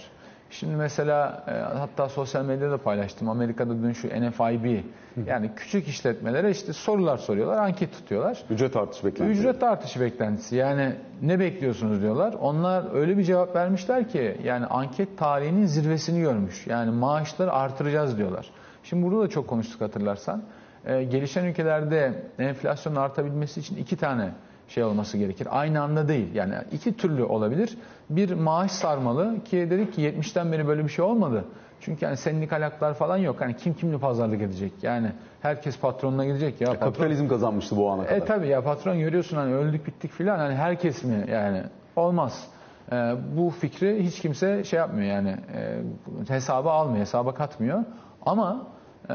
Şimdi 0.49 0.75
mesela 0.75 1.43
e, 1.47 1.51
hatta 1.77 2.09
sosyal 2.09 2.45
medyada 2.45 2.77
paylaştım. 2.77 3.29
Amerika'da 3.29 3.83
dün 3.83 3.91
şu 3.91 4.07
NFIB 4.07 4.83
yani 5.27 5.51
küçük 5.55 5.87
işletmelere 5.87 6.51
işte 6.51 6.73
sorular 6.73 7.17
soruyorlar, 7.17 7.57
anket 7.57 7.93
tutuyorlar. 7.93 8.43
Ücret 8.49 8.75
artışı 8.75 9.05
beklentisi. 9.05 9.39
Ücret 9.39 9.63
artışı 9.63 10.01
beklentisi. 10.01 10.55
Yani 10.55 10.95
ne 11.21 11.39
bekliyorsunuz 11.39 12.01
diyorlar. 12.01 12.33
Onlar 12.33 12.95
öyle 12.95 13.17
bir 13.17 13.23
cevap 13.23 13.55
vermişler 13.55 14.09
ki 14.09 14.37
yani 14.43 14.65
anket 14.65 15.17
tarihinin 15.17 15.65
zirvesini 15.65 16.21
görmüş. 16.21 16.67
Yani 16.67 16.91
maaşları 16.91 17.53
artıracağız 17.53 18.17
diyorlar. 18.17 18.51
Şimdi 18.85 19.05
burada 19.05 19.21
da 19.21 19.27
çok 19.27 19.47
konuştuk 19.47 19.81
hatırlarsan. 19.81 20.43
Ee, 20.85 21.03
gelişen 21.03 21.45
ülkelerde 21.45 22.13
enflasyonun 22.39 22.95
artabilmesi 22.95 23.59
için 23.59 23.75
iki 23.75 23.97
tane 23.97 24.29
şey 24.67 24.83
olması 24.83 25.17
gerekir. 25.17 25.47
Aynı 25.51 25.81
anda 25.81 26.07
değil. 26.07 26.35
Yani 26.35 26.55
iki 26.71 26.97
türlü 26.97 27.23
olabilir. 27.23 27.77
Bir 28.09 28.33
maaş 28.33 28.71
sarmalı 28.71 29.43
ki 29.43 29.57
dedik 29.69 29.93
ki 29.93 30.01
70'ten 30.01 30.51
beri 30.51 30.67
böyle 30.67 30.83
bir 30.83 30.89
şey 30.89 31.05
olmadı. 31.05 31.45
Çünkü 31.81 32.05
yani 32.05 32.17
sendikal 32.17 32.61
haklar 32.61 32.93
falan 32.93 33.17
yok. 33.17 33.41
Hani 33.41 33.57
kim 33.57 33.73
kimli 33.73 33.99
pazarlık 33.99 34.41
edecek? 34.41 34.71
Yani 34.81 35.11
herkes 35.41 35.79
patronuna 35.79 36.25
gidecek 36.25 36.61
ya. 36.61 36.67
Patron... 36.67 36.85
Kapitalizm 36.85 37.27
kazanmıştı 37.27 37.77
bu 37.77 37.89
ana 37.89 38.05
kadar. 38.05 38.17
E 38.17 38.25
tabii 38.25 38.47
ya 38.47 38.63
patron 38.63 38.99
görüyorsun 38.99 39.37
hani 39.37 39.53
öldük 39.53 39.87
bittik 39.87 40.11
filan 40.11 40.37
hani 40.37 40.55
herkes 40.55 41.03
mi 41.03 41.25
yani 41.31 41.63
olmaz. 41.95 42.47
Ee, 42.91 43.15
bu 43.37 43.49
fikri 43.49 44.03
hiç 44.03 44.19
kimse 44.19 44.63
şey 44.63 44.79
yapmıyor 44.79 45.07
yani 45.07 45.29
e, 45.29 46.33
hesaba 46.33 46.71
almıyor, 46.71 46.99
hesaba 46.99 47.33
katmıyor. 47.33 47.83
Ama 48.25 48.67
e, 49.09 49.13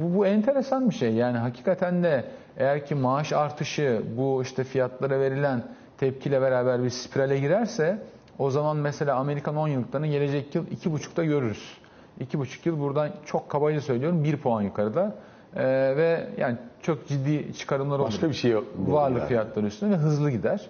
bu, 0.00 0.18
bu 0.18 0.26
enteresan 0.26 0.90
bir 0.90 0.94
şey. 0.94 1.14
Yani 1.14 1.38
hakikaten 1.38 2.02
de 2.02 2.24
eğer 2.56 2.86
ki 2.86 2.94
maaş 2.94 3.32
artışı 3.32 4.02
bu 4.16 4.42
işte 4.42 4.64
fiyatlara 4.64 5.20
verilen 5.20 5.62
tepkiyle 5.98 6.40
beraber 6.40 6.84
bir 6.84 6.90
spirale 6.90 7.38
girerse 7.38 7.98
o 8.38 8.50
zaman 8.50 8.76
mesela 8.76 9.16
Amerikan 9.16 9.56
10 9.56 9.68
yıllıklarını 9.68 10.06
gelecek 10.06 10.54
yıl 10.54 10.66
2,5'da 10.66 11.24
görürüz. 11.24 11.78
2,5 12.20 12.68
yıl 12.68 12.80
buradan 12.80 13.10
çok 13.24 13.48
kabaca 13.48 13.80
söylüyorum 13.80 14.24
1 14.24 14.36
puan 14.36 14.62
yukarıda. 14.62 15.14
Ee, 15.56 15.62
ve 15.96 16.26
yani 16.38 16.56
çok 16.82 17.06
ciddi 17.08 17.54
çıkarımlar 17.54 17.98
olur. 17.98 18.06
Başka 18.06 18.28
bir 18.28 18.34
şey 18.34 18.50
yok. 18.50 18.64
Varlık 18.78 19.18
yani. 19.18 19.28
fiyatları 19.28 19.66
üstüne 19.66 19.90
ve 19.90 19.96
hızlı 19.96 20.30
gider. 20.30 20.60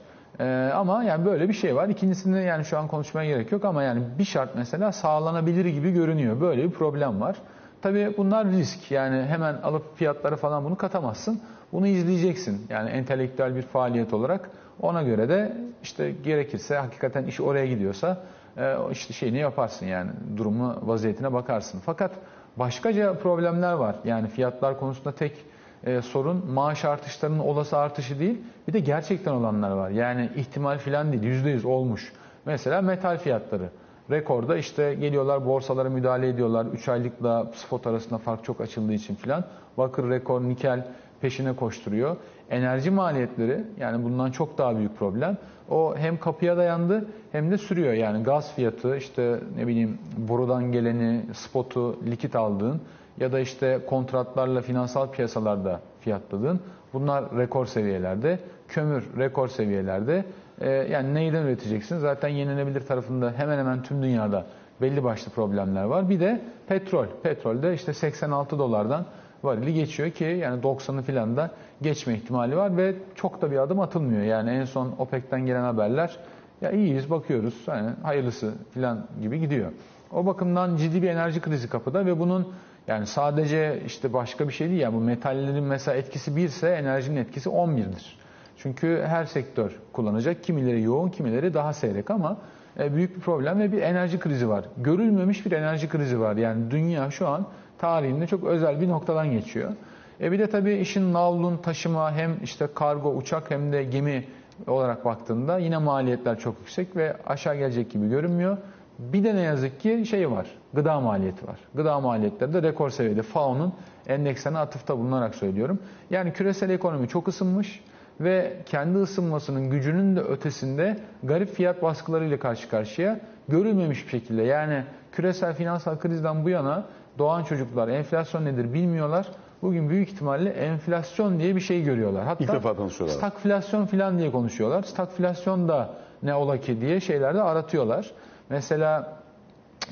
Ee, 0.41 0.71
ama 0.75 1.05
yani 1.05 1.25
böyle 1.25 1.49
bir 1.49 1.55
şey 1.55 1.77
var. 1.77 1.89
İkincisinde 1.89 2.39
yani 2.39 2.65
şu 2.65 2.79
an 2.79 2.89
konuşmaya 2.89 3.29
gerek 3.29 3.53
yok 3.53 3.65
ama 3.65 3.83
yani 3.83 4.03
bir 4.19 4.25
şart 4.25 4.55
mesela 4.55 4.93
sağlanabilir 4.93 5.65
gibi 5.65 5.93
görünüyor. 5.93 6.41
Böyle 6.41 6.65
bir 6.65 6.71
problem 6.71 7.21
var. 7.21 7.37
Tabii 7.83 8.15
bunlar 8.17 8.47
risk. 8.47 8.91
Yani 8.91 9.23
hemen 9.23 9.55
alıp 9.55 9.97
fiyatları 9.97 10.37
falan 10.37 10.65
bunu 10.65 10.77
katamazsın. 10.77 11.41
Bunu 11.73 11.87
izleyeceksin. 11.87 12.67
Yani 12.69 12.91
entelektüel 12.91 13.57
bir 13.57 13.63
faaliyet 13.63 14.15
olarak. 14.15 14.51
Ona 14.81 15.03
göre 15.03 15.29
de 15.29 15.57
işte 15.83 16.11
gerekirse 16.11 16.77
hakikaten 16.77 17.25
iş 17.25 17.41
oraya 17.41 17.67
gidiyorsa 17.67 18.23
e, 18.57 18.77
işte 18.91 19.13
şeyini 19.13 19.39
yaparsın 19.39 19.87
yani 19.87 20.11
durumu 20.37 20.77
vaziyetine 20.83 21.33
bakarsın. 21.33 21.81
Fakat 21.87 22.11
başkaca 22.57 23.15
problemler 23.19 23.73
var. 23.73 23.97
Yani 24.05 24.29
fiyatlar 24.29 24.81
konusunda 24.81 25.13
tek 25.13 25.45
e, 25.87 26.03
sorun 26.03 26.51
maaş 26.51 26.85
artışlarının 26.85 27.39
olası 27.39 27.79
artışı 27.79 28.21
değil. 28.21 28.39
Bir 28.69 28.73
de 28.73 28.81
gerçekten 28.81 29.33
olanlar 29.33 29.71
var. 29.71 29.91
Yani 29.91 30.31
ihtimal 30.37 30.79
filan 30.79 31.13
değil. 31.13 31.23
Yüzde 31.23 31.51
yüz 31.51 31.65
olmuş. 31.65 32.13
Mesela 32.47 32.83
metal 32.83 33.19
fiyatları. 33.19 33.69
Rekorda 34.11 34.57
işte 34.57 34.95
geliyorlar 34.95 35.47
borsalara 35.47 35.91
müdahale 35.91 36.29
ediyorlar. 36.29 36.67
3 36.67 36.89
aylıkla 36.89 37.51
spot 37.55 37.87
arasında 37.87 38.19
fark 38.19 38.45
çok 38.45 38.61
açıldığı 38.61 38.93
için 38.93 39.15
filan. 39.15 39.45
Bakır 39.79 40.11
rekor, 40.11 40.43
nikel 40.43 40.87
peşine 41.21 41.57
koşturuyor. 41.57 42.17
Enerji 42.51 42.91
maliyetleri 42.91 43.65
yani 43.81 44.05
bundan 44.05 44.31
çok 44.31 44.59
daha 44.59 44.77
büyük 44.79 44.99
problem. 44.99 45.37
O 45.71 45.97
hem 45.97 46.19
kapıya 46.19 46.57
dayandı 46.57 47.07
hem 47.33 47.51
de 47.51 47.59
sürüyor. 47.59 47.93
Yani 47.93 48.23
gaz 48.23 48.55
fiyatı 48.55 48.97
işte 48.97 49.41
ne 49.57 49.67
bileyim 49.67 49.99
borudan 50.17 50.73
geleni, 50.73 51.21
spotu, 51.35 51.97
likit 52.07 52.37
aldığın 52.37 52.81
ya 53.21 53.33
da 53.33 53.41
işte 53.41 53.81
kontratlarla 53.87 54.61
finansal 54.61 55.11
piyasalarda 55.11 55.81
fiyatladığın 56.01 56.61
bunlar 56.93 57.37
rekor 57.39 57.67
seviyelerde. 57.67 58.39
Kömür 58.69 59.05
rekor 59.19 59.49
seviyelerde. 59.49 60.25
Ee, 60.61 60.71
yani 60.71 61.15
neyden 61.15 61.43
üreteceksin? 61.43 61.99
Zaten 61.99 62.29
yenilebilir 62.29 62.81
tarafında 62.81 63.33
hemen 63.37 63.59
hemen 63.59 63.83
tüm 63.83 64.03
dünyada 64.03 64.47
belli 64.81 65.05
başlı 65.05 65.31
problemler 65.31 65.85
var. 65.85 66.11
Bir 66.11 66.21
de 66.21 66.41
petrol. 66.67 67.07
Petrolde 67.23 67.75
işte 67.75 67.95
86 67.95 68.59
dolardan 68.59 69.05
varili 69.43 69.75
geçiyor 69.75 70.11
ki 70.11 70.25
yani 70.25 70.63
90'ı 70.63 71.03
filan 71.03 71.37
da 71.37 71.51
geçme 71.83 72.15
ihtimali 72.15 72.57
var 72.57 72.77
ve 72.77 72.95
çok 73.15 73.43
da 73.43 73.51
bir 73.51 73.59
adım 73.59 73.81
atılmıyor. 73.81 74.23
Yani 74.23 74.51
en 74.51 74.65
son 74.65 74.95
OPEC'ten 74.99 75.47
gelen 75.47 75.63
haberler 75.63 76.19
ya 76.61 76.71
iyiyiz 76.71 77.11
bakıyoruz 77.11 77.63
hani 77.67 77.91
hayırlısı 78.03 78.53
filan 78.71 79.07
gibi 79.23 79.41
gidiyor. 79.41 79.73
O 80.13 80.27
bakımdan 80.27 80.77
ciddi 80.77 81.03
bir 81.03 81.09
enerji 81.09 81.41
krizi 81.41 81.69
kapıda 81.69 82.07
ve 82.07 82.19
bunun 82.19 82.53
yani 82.87 83.07
sadece 83.07 83.83
işte 83.87 84.13
başka 84.13 84.49
bir 84.49 84.53
şey 84.53 84.69
değil 84.69 84.81
ya 84.81 84.85
yani 84.85 84.95
bu 84.95 85.01
metallerin 85.01 85.65
mesela 85.65 85.97
etkisi 85.97 86.37
1 86.37 86.45
ise 86.45 86.69
enerjinin 86.69 87.17
etkisi 87.17 87.49
11'dir. 87.49 88.17
Çünkü 88.59 89.05
her 89.07 89.25
sektör 89.25 89.81
kullanacak. 89.93 90.45
Kimileri 90.45 90.83
yoğun, 90.83 91.09
kimileri 91.09 91.55
daha 91.55 91.73
seyrek 91.73 92.11
ama 92.11 92.37
e, 92.79 92.95
büyük 92.95 93.17
bir 93.17 93.21
problem 93.21 93.61
ve 93.61 93.73
bir 93.73 93.83
enerji 93.83 94.19
krizi 94.19 94.49
var. 94.49 94.65
Görülmemiş 94.77 95.47
bir 95.47 95.53
enerji 95.53 95.89
krizi 95.89 96.21
var. 96.21 96.37
Yani 96.37 96.71
dünya 96.71 97.11
şu 97.11 97.29
an 97.29 97.47
tarihinde 97.79 98.27
çok 98.27 98.45
özel 98.45 98.81
bir 98.81 98.89
noktadan 98.89 99.31
geçiyor. 99.31 99.73
E 100.21 100.33
bir 100.33 100.39
de 100.39 100.47
tabii 100.47 100.75
işin 100.75 101.13
navlun 101.13 101.57
taşıma 101.57 102.13
hem 102.13 102.31
işte 102.43 102.69
kargo, 102.75 103.15
uçak 103.15 103.51
hem 103.51 103.73
de 103.73 103.85
gemi 103.85 104.25
olarak 104.67 105.05
baktığında 105.05 105.59
yine 105.59 105.79
maliyetler 105.79 106.39
çok 106.39 106.59
yüksek 106.59 106.97
ve 106.97 107.17
aşağı 107.27 107.57
gelecek 107.57 107.91
gibi 107.91 108.09
görünmüyor. 108.09 108.59
Bir 108.99 109.25
de 109.25 109.35
ne 109.35 109.41
yazık 109.41 109.81
ki 109.81 110.07
şey 110.07 110.31
var, 110.31 110.47
gıda 110.75 111.01
maliyeti 111.01 111.47
var. 111.47 111.59
Gıda 111.75 112.01
maliyetleri 112.01 112.53
de 112.53 112.63
rekor 112.63 112.91
seviyede. 112.91 113.23
FAO'nun 113.23 113.73
endekslerine 114.07 114.59
atıfta 114.59 114.99
bulunarak 114.99 115.35
söylüyorum. 115.35 115.79
Yani 116.11 116.33
küresel 116.33 116.71
ekonomi 116.71 117.09
çok 117.09 117.29
ısınmış 117.29 117.85
ve 118.21 118.57
kendi 118.67 118.99
ısınmasının 118.99 119.71
gücünün 119.71 120.17
de 120.17 120.21
ötesinde 120.21 120.99
garip 121.23 121.55
fiyat 121.55 121.83
baskılarıyla 121.83 122.39
karşı 122.39 122.69
karşıya 122.69 123.21
görülmemiş 123.49 124.05
bir 124.05 124.11
şekilde. 124.11 124.43
Yani 124.43 124.85
küresel 125.13 125.55
finansal 125.55 125.99
krizden 125.99 126.45
bu 126.45 126.49
yana 126.49 126.85
doğan 127.19 127.45
çocuklar 127.45 127.89
enflasyon 127.89 128.45
nedir 128.45 128.75
bilmiyorlar. 128.75 129.27
Bugün 129.63 129.89
büyük 129.91 130.09
ihtimalle 130.09 130.51
enflasyon 130.51 131.39
diye 131.39 131.57
bir 131.57 131.61
şey 131.61 131.83
görüyorlar. 131.83 132.25
Hatta 132.25 132.45
İlk 132.45 132.53
defa 132.53 132.75
tanışıyorlar. 132.75 133.17
Stagflasyon 133.17 133.87
falan 133.87 134.19
diye 134.19 134.31
konuşuyorlar. 134.31 134.83
Stagflasyon 134.83 135.69
da 135.69 135.95
ne 136.23 136.35
ola 136.35 136.59
ki 136.61 136.81
diye 136.81 137.01
şeylerde 137.01 137.43
aratıyorlar. 137.43 138.11
Mesela 138.51 139.13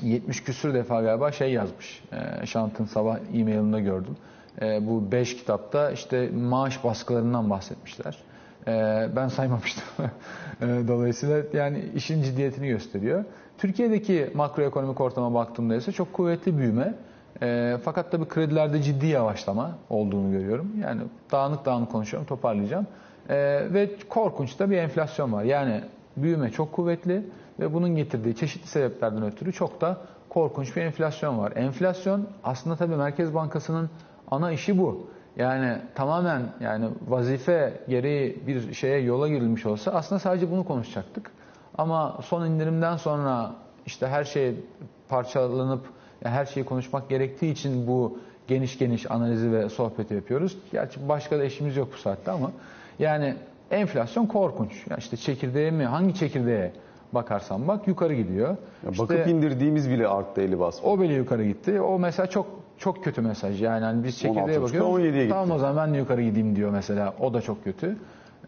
70 0.02 0.44
küsür 0.44 0.75
defa 0.75 1.02
galiba 1.02 1.32
şey 1.32 1.52
yazmış. 1.52 2.02
E, 2.42 2.47
Şant'ın 2.47 2.85
sabah 2.85 3.18
e-mailinde 3.35 3.80
gördüm. 3.80 4.16
E, 4.62 4.87
bu 4.87 5.12
5 5.12 5.37
kitapta 5.37 5.90
işte 5.90 6.30
maaş 6.30 6.85
baskılarından 6.85 7.50
bahsetmişler. 7.50 8.18
E, 8.66 9.09
ben 9.16 9.28
saymamıştım. 9.28 9.85
dolayısıyla 10.61 11.42
yani 11.52 11.85
işin 11.94 12.23
ciddiyetini 12.23 12.68
gösteriyor. 12.68 13.25
Türkiye'deki 13.59 14.30
makroekonomik 14.35 15.00
ortama 15.00 15.35
baktığımda 15.35 15.75
ise 15.75 15.92
çok 15.92 16.12
kuvvetli 16.12 16.59
büyüme. 16.59 16.94
Fakat 17.85 18.11
tabii 18.11 18.28
kredilerde 18.28 18.82
ciddi 18.82 19.06
yavaşlama 19.06 19.78
olduğunu 19.90 20.32
görüyorum. 20.32 20.73
Yani 20.82 21.02
dağınık 21.32 21.64
dağınık 21.64 21.92
konuşuyorum, 21.92 22.26
toparlayacağım. 22.26 22.87
Ve 23.75 23.90
korkunç 24.09 24.59
da 24.59 24.71
bir 24.71 24.76
enflasyon 24.76 25.32
var. 25.32 25.44
Yani 25.44 25.80
büyüme 26.16 26.50
çok 26.50 26.73
kuvvetli 26.73 27.23
ve 27.61 27.75
bunun 27.75 27.97
getirdiği 27.97 28.37
çeşitli 28.37 28.66
sebeplerden 28.66 29.23
ötürü 29.23 29.52
çok 29.52 29.80
da 29.80 29.99
korkunç 30.28 30.76
bir 30.76 30.82
enflasyon 30.82 31.38
var. 31.38 31.52
Enflasyon 31.56 32.28
aslında 32.44 32.76
tabii 32.76 32.97
Merkez 32.97 33.35
Bankası'nın 33.35 33.90
ana 34.30 34.52
işi 34.52 34.78
bu. 34.78 35.06
yani 35.37 35.78
tamamen 35.94 36.42
yani 36.61 36.88
vazife 37.09 37.80
gereği 37.88 38.47
bir 38.47 38.73
şeye 38.75 38.99
yola 39.00 39.28
girilmiş 39.28 39.66
olsa 39.66 39.90
aslında 39.90 40.18
sadece 40.18 40.50
bunu 40.50 40.64
konuşacaktık. 40.64 41.30
Ama 41.78 42.18
son 42.23 42.47
indirimden 42.47 42.97
sonra 42.97 43.52
işte 43.87 44.06
her 44.06 44.25
şey 44.25 44.54
parçalanıp 45.09 45.87
yani 46.25 46.35
her 46.35 46.47
şeyi 46.47 46.66
konuşmak 46.66 47.09
gerektiği 47.09 47.52
için 47.52 47.87
bu 47.87 48.18
geniş 48.49 48.78
geniş 48.78 49.11
analizi 49.11 49.52
ve 49.52 49.68
sohbeti 49.68 50.14
yapıyoruz. 50.14 50.59
Gerçi 50.73 51.09
başka 51.09 51.38
da 51.38 51.44
işimiz 51.44 51.76
yok 51.76 51.88
bu 51.92 51.97
saatte 51.97 52.30
ama 52.30 52.50
yani 52.99 53.35
enflasyon 53.71 54.26
korkunç. 54.26 54.87
Yani 54.90 54.99
işte 54.99 55.16
çekirdeğe 55.16 55.71
mi 55.71 55.85
hangi 55.85 56.14
çekirdeğe 56.14 56.73
bakarsan 57.14 57.69
bak 57.69 57.88
yukarı 57.88 58.14
gidiyor. 58.14 58.49
Ya 58.49 58.90
İşte- 58.90 59.02
bakıp 59.02 59.26
indirdiğimiz 59.26 59.90
bile 59.90 60.09
arttı 60.09 60.40
eli 60.40 60.61
basma. 60.61 60.90
o 60.90 61.00
bile 61.00 61.14
yukarı 61.14 61.45
gitti. 61.45 61.81
O 61.81 61.99
mesela 61.99 62.26
çok 62.26 62.47
çok 62.78 63.04
kötü 63.04 63.21
mesaj. 63.21 63.62
Yani 63.62 63.85
hani 63.85 64.04
biz 64.04 64.19
çekirdeğe 64.19 64.42
16.5'tan 64.42 64.62
bakıyoruz. 64.62 64.90
17'ye 64.90 65.23
gitti. 65.23 65.28
Tamam 65.35 65.50
o 65.50 65.59
zaman 65.59 65.76
ben 65.87 65.95
de 65.95 65.99
yukarı 65.99 66.23
gideyim 66.23 66.57
diyor 66.57 66.71
mesela. 66.71 67.14
O 67.21 67.35
da 67.35 67.40
çok 67.40 67.64
kötü. 67.64 67.97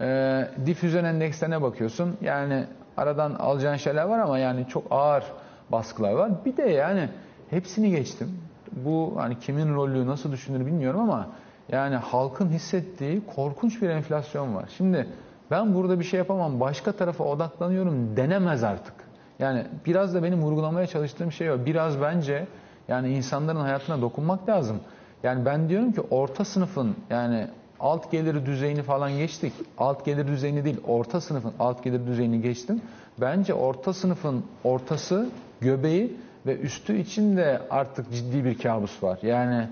Ee, 0.00 0.48
difüzyon 0.66 1.04
endekslerine 1.04 1.62
bakıyorsun. 1.62 2.16
Yani 2.22 2.64
aradan 2.96 3.34
alacağın 3.34 3.76
şeyler 3.76 4.04
var 4.04 4.18
ama 4.18 4.38
yani 4.38 4.66
çok 4.68 4.84
ağır 4.90 5.24
baskılar 5.72 6.12
var. 6.12 6.30
Bir 6.44 6.56
de 6.56 6.62
yani 6.62 7.08
hepsini 7.50 7.90
geçtim. 7.90 8.38
Bu 8.72 9.14
hani 9.16 9.38
kimin 9.38 9.74
rolü 9.74 10.06
nasıl 10.06 10.32
düşünür 10.32 10.66
bilmiyorum 10.66 11.00
ama 11.00 11.28
yani 11.72 11.96
halkın 11.96 12.48
hissettiği 12.48 13.22
korkunç 13.36 13.82
bir 13.82 13.88
enflasyon 13.88 14.54
var. 14.54 14.64
Şimdi 14.76 15.06
ben 15.54 15.74
burada 15.74 16.00
bir 16.00 16.04
şey 16.04 16.18
yapamam. 16.18 16.60
Başka 16.60 16.92
tarafa 16.92 17.24
odaklanıyorum 17.24 18.16
denemez 18.16 18.64
artık. 18.64 18.94
Yani 19.38 19.66
biraz 19.86 20.14
da 20.14 20.22
benim 20.22 20.42
vurgulamaya 20.42 20.86
çalıştığım 20.86 21.32
şey 21.32 21.50
o. 21.50 21.66
Biraz 21.66 22.00
bence 22.00 22.46
yani 22.88 23.08
insanların 23.08 23.60
hayatına 23.60 24.00
dokunmak 24.00 24.48
lazım. 24.48 24.76
Yani 25.22 25.46
ben 25.46 25.68
diyorum 25.68 25.92
ki 25.92 26.00
orta 26.10 26.44
sınıfın 26.44 26.96
yani 27.10 27.48
alt 27.80 28.10
gelir 28.10 28.46
düzeyini 28.46 28.82
falan 28.82 29.12
geçtik. 29.16 29.52
Alt 29.78 30.04
gelir 30.04 30.26
düzeyini 30.26 30.64
değil, 30.64 30.80
orta 30.86 31.20
sınıfın 31.20 31.52
alt 31.58 31.84
gelir 31.84 32.06
düzeyini 32.06 32.42
geçtim. 32.42 32.82
Bence 33.20 33.54
orta 33.54 33.92
sınıfın 33.92 34.44
ortası, 34.64 35.28
göbeği 35.60 36.16
ve 36.46 36.58
üstü 36.58 36.96
için 36.96 37.36
de 37.36 37.62
artık 37.70 38.12
ciddi 38.12 38.44
bir 38.44 38.58
kabus 38.58 39.02
var. 39.02 39.18
Yani 39.22 39.68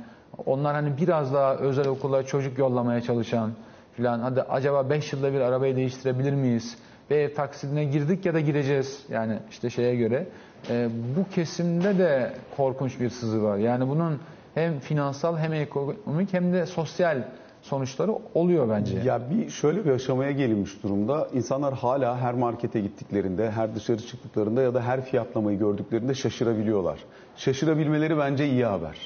onlar 0.46 0.74
hani 0.74 0.96
biraz 0.96 1.34
daha 1.34 1.54
özel 1.54 1.88
okula 1.88 2.22
çocuk 2.22 2.58
yollamaya 2.58 3.00
çalışan 3.00 3.50
filan 3.96 4.20
hadi 4.20 4.42
acaba 4.42 4.90
5 4.90 5.12
yılda 5.12 5.32
bir 5.32 5.40
arabayı 5.40 5.76
değiştirebilir 5.76 6.32
miyiz? 6.32 6.78
Ve 7.10 7.34
taksidine 7.34 7.84
girdik 7.84 8.26
ya 8.26 8.34
da 8.34 8.40
gireceğiz 8.40 9.06
yani 9.10 9.38
işte 9.50 9.70
şeye 9.70 9.96
göre. 9.96 10.26
Ee, 10.70 10.88
bu 11.16 11.34
kesimde 11.34 11.98
de 11.98 12.32
korkunç 12.56 13.00
bir 13.00 13.10
sızı 13.10 13.42
var. 13.42 13.56
Yani 13.56 13.88
bunun 13.88 14.18
hem 14.54 14.80
finansal 14.80 15.38
hem 15.38 15.52
ekonomik 15.52 16.32
hem 16.32 16.52
de 16.52 16.66
sosyal 16.66 17.22
sonuçları 17.62 18.12
oluyor 18.34 18.68
bence. 18.68 18.98
Ya 19.04 19.30
bir 19.30 19.50
şöyle 19.50 19.84
bir 19.84 19.90
aşamaya 19.90 20.30
gelinmiş 20.30 20.82
durumda. 20.82 21.28
İnsanlar 21.32 21.74
hala 21.74 22.20
her 22.20 22.34
markete 22.34 22.80
gittiklerinde, 22.80 23.50
her 23.50 23.74
dışarı 23.74 24.06
çıktıklarında 24.06 24.62
ya 24.62 24.74
da 24.74 24.82
her 24.82 25.04
fiyatlamayı 25.04 25.58
gördüklerinde 25.58 26.14
şaşırabiliyorlar. 26.14 26.98
Şaşırabilmeleri 27.36 28.18
bence 28.18 28.46
iyi 28.46 28.64
haber. 28.64 28.96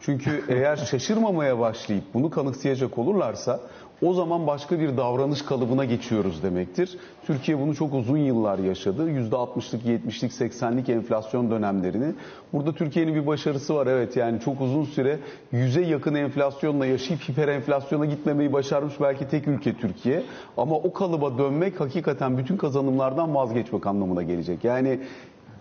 Çünkü 0.00 0.44
eğer 0.48 0.76
şaşırmamaya 0.76 1.58
başlayıp 1.58 2.04
bunu 2.14 2.30
kanıksayacak 2.30 2.98
olurlarsa 2.98 3.60
o 4.02 4.14
zaman 4.14 4.46
başka 4.46 4.80
bir 4.80 4.96
davranış 4.96 5.42
kalıbına 5.42 5.84
geçiyoruz 5.84 6.42
demektir. 6.42 6.98
Türkiye 7.26 7.58
bunu 7.58 7.74
çok 7.74 7.94
uzun 7.94 8.16
yıllar 8.16 8.58
yaşadı. 8.58 9.10
%60'lık, 9.10 9.84
70'lik, 9.84 10.32
80'lik 10.32 10.88
enflasyon 10.88 11.50
dönemlerini. 11.50 12.14
Burada 12.52 12.72
Türkiye'nin 12.72 13.14
bir 13.14 13.26
başarısı 13.26 13.74
var. 13.74 13.86
Evet 13.86 14.16
yani 14.16 14.40
çok 14.40 14.60
uzun 14.60 14.84
süre 14.84 15.18
yüze 15.52 15.82
yakın 15.82 16.14
enflasyonla 16.14 16.86
yaşayıp 16.86 17.28
hiper 17.28 17.48
enflasyona 17.48 18.06
gitmemeyi 18.06 18.52
başarmış 18.52 18.94
belki 19.00 19.28
tek 19.28 19.48
ülke 19.48 19.74
Türkiye. 19.76 20.22
Ama 20.56 20.76
o 20.76 20.92
kalıba 20.92 21.38
dönmek 21.38 21.80
hakikaten 21.80 22.38
bütün 22.38 22.56
kazanımlardan 22.56 23.34
vazgeçmek 23.34 23.86
anlamına 23.86 24.22
gelecek. 24.22 24.64
Yani 24.64 25.00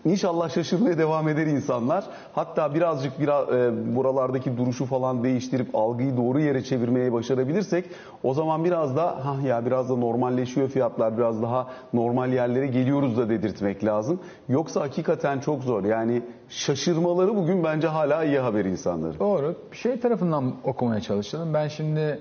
İnşallah 0.05 0.49
şaşırmaya 0.49 0.97
devam 0.97 1.27
eder 1.27 1.47
insanlar. 1.47 2.05
Hatta 2.33 2.75
birazcık 2.75 3.19
biraz 3.19 3.49
e, 3.49 3.95
buralardaki 3.95 4.57
duruşu 4.57 4.85
falan 4.85 5.23
değiştirip 5.23 5.75
algıyı 5.75 6.17
doğru 6.17 6.39
yere 6.39 6.63
çevirmeye 6.63 7.13
başarabilirsek 7.13 7.85
o 8.23 8.33
zaman 8.33 8.65
biraz 8.65 8.95
da 8.95 9.25
ha 9.25 9.35
ya 9.47 9.65
biraz 9.65 9.89
da 9.89 9.95
normalleşiyor 9.95 10.69
fiyatlar 10.69 11.17
biraz 11.17 11.41
daha 11.41 11.67
normal 11.93 12.33
yerlere 12.33 12.67
geliyoruz 12.67 13.17
da 13.17 13.29
dedirtmek 13.29 13.85
lazım. 13.85 14.19
Yoksa 14.49 14.81
hakikaten 14.81 15.39
çok 15.39 15.63
zor. 15.63 15.83
Yani 15.83 16.21
şaşırmaları 16.49 17.35
bugün 17.35 17.63
bence 17.63 17.87
hala 17.87 18.23
iyi 18.23 18.39
haber 18.39 18.65
insanların. 18.65 19.19
Doğru. 19.19 19.55
Bir 19.71 19.77
şey 19.77 19.99
tarafından 19.99 20.53
okumaya 20.63 21.01
çalışalım. 21.01 21.53
Ben 21.53 21.67
şimdi 21.67 22.19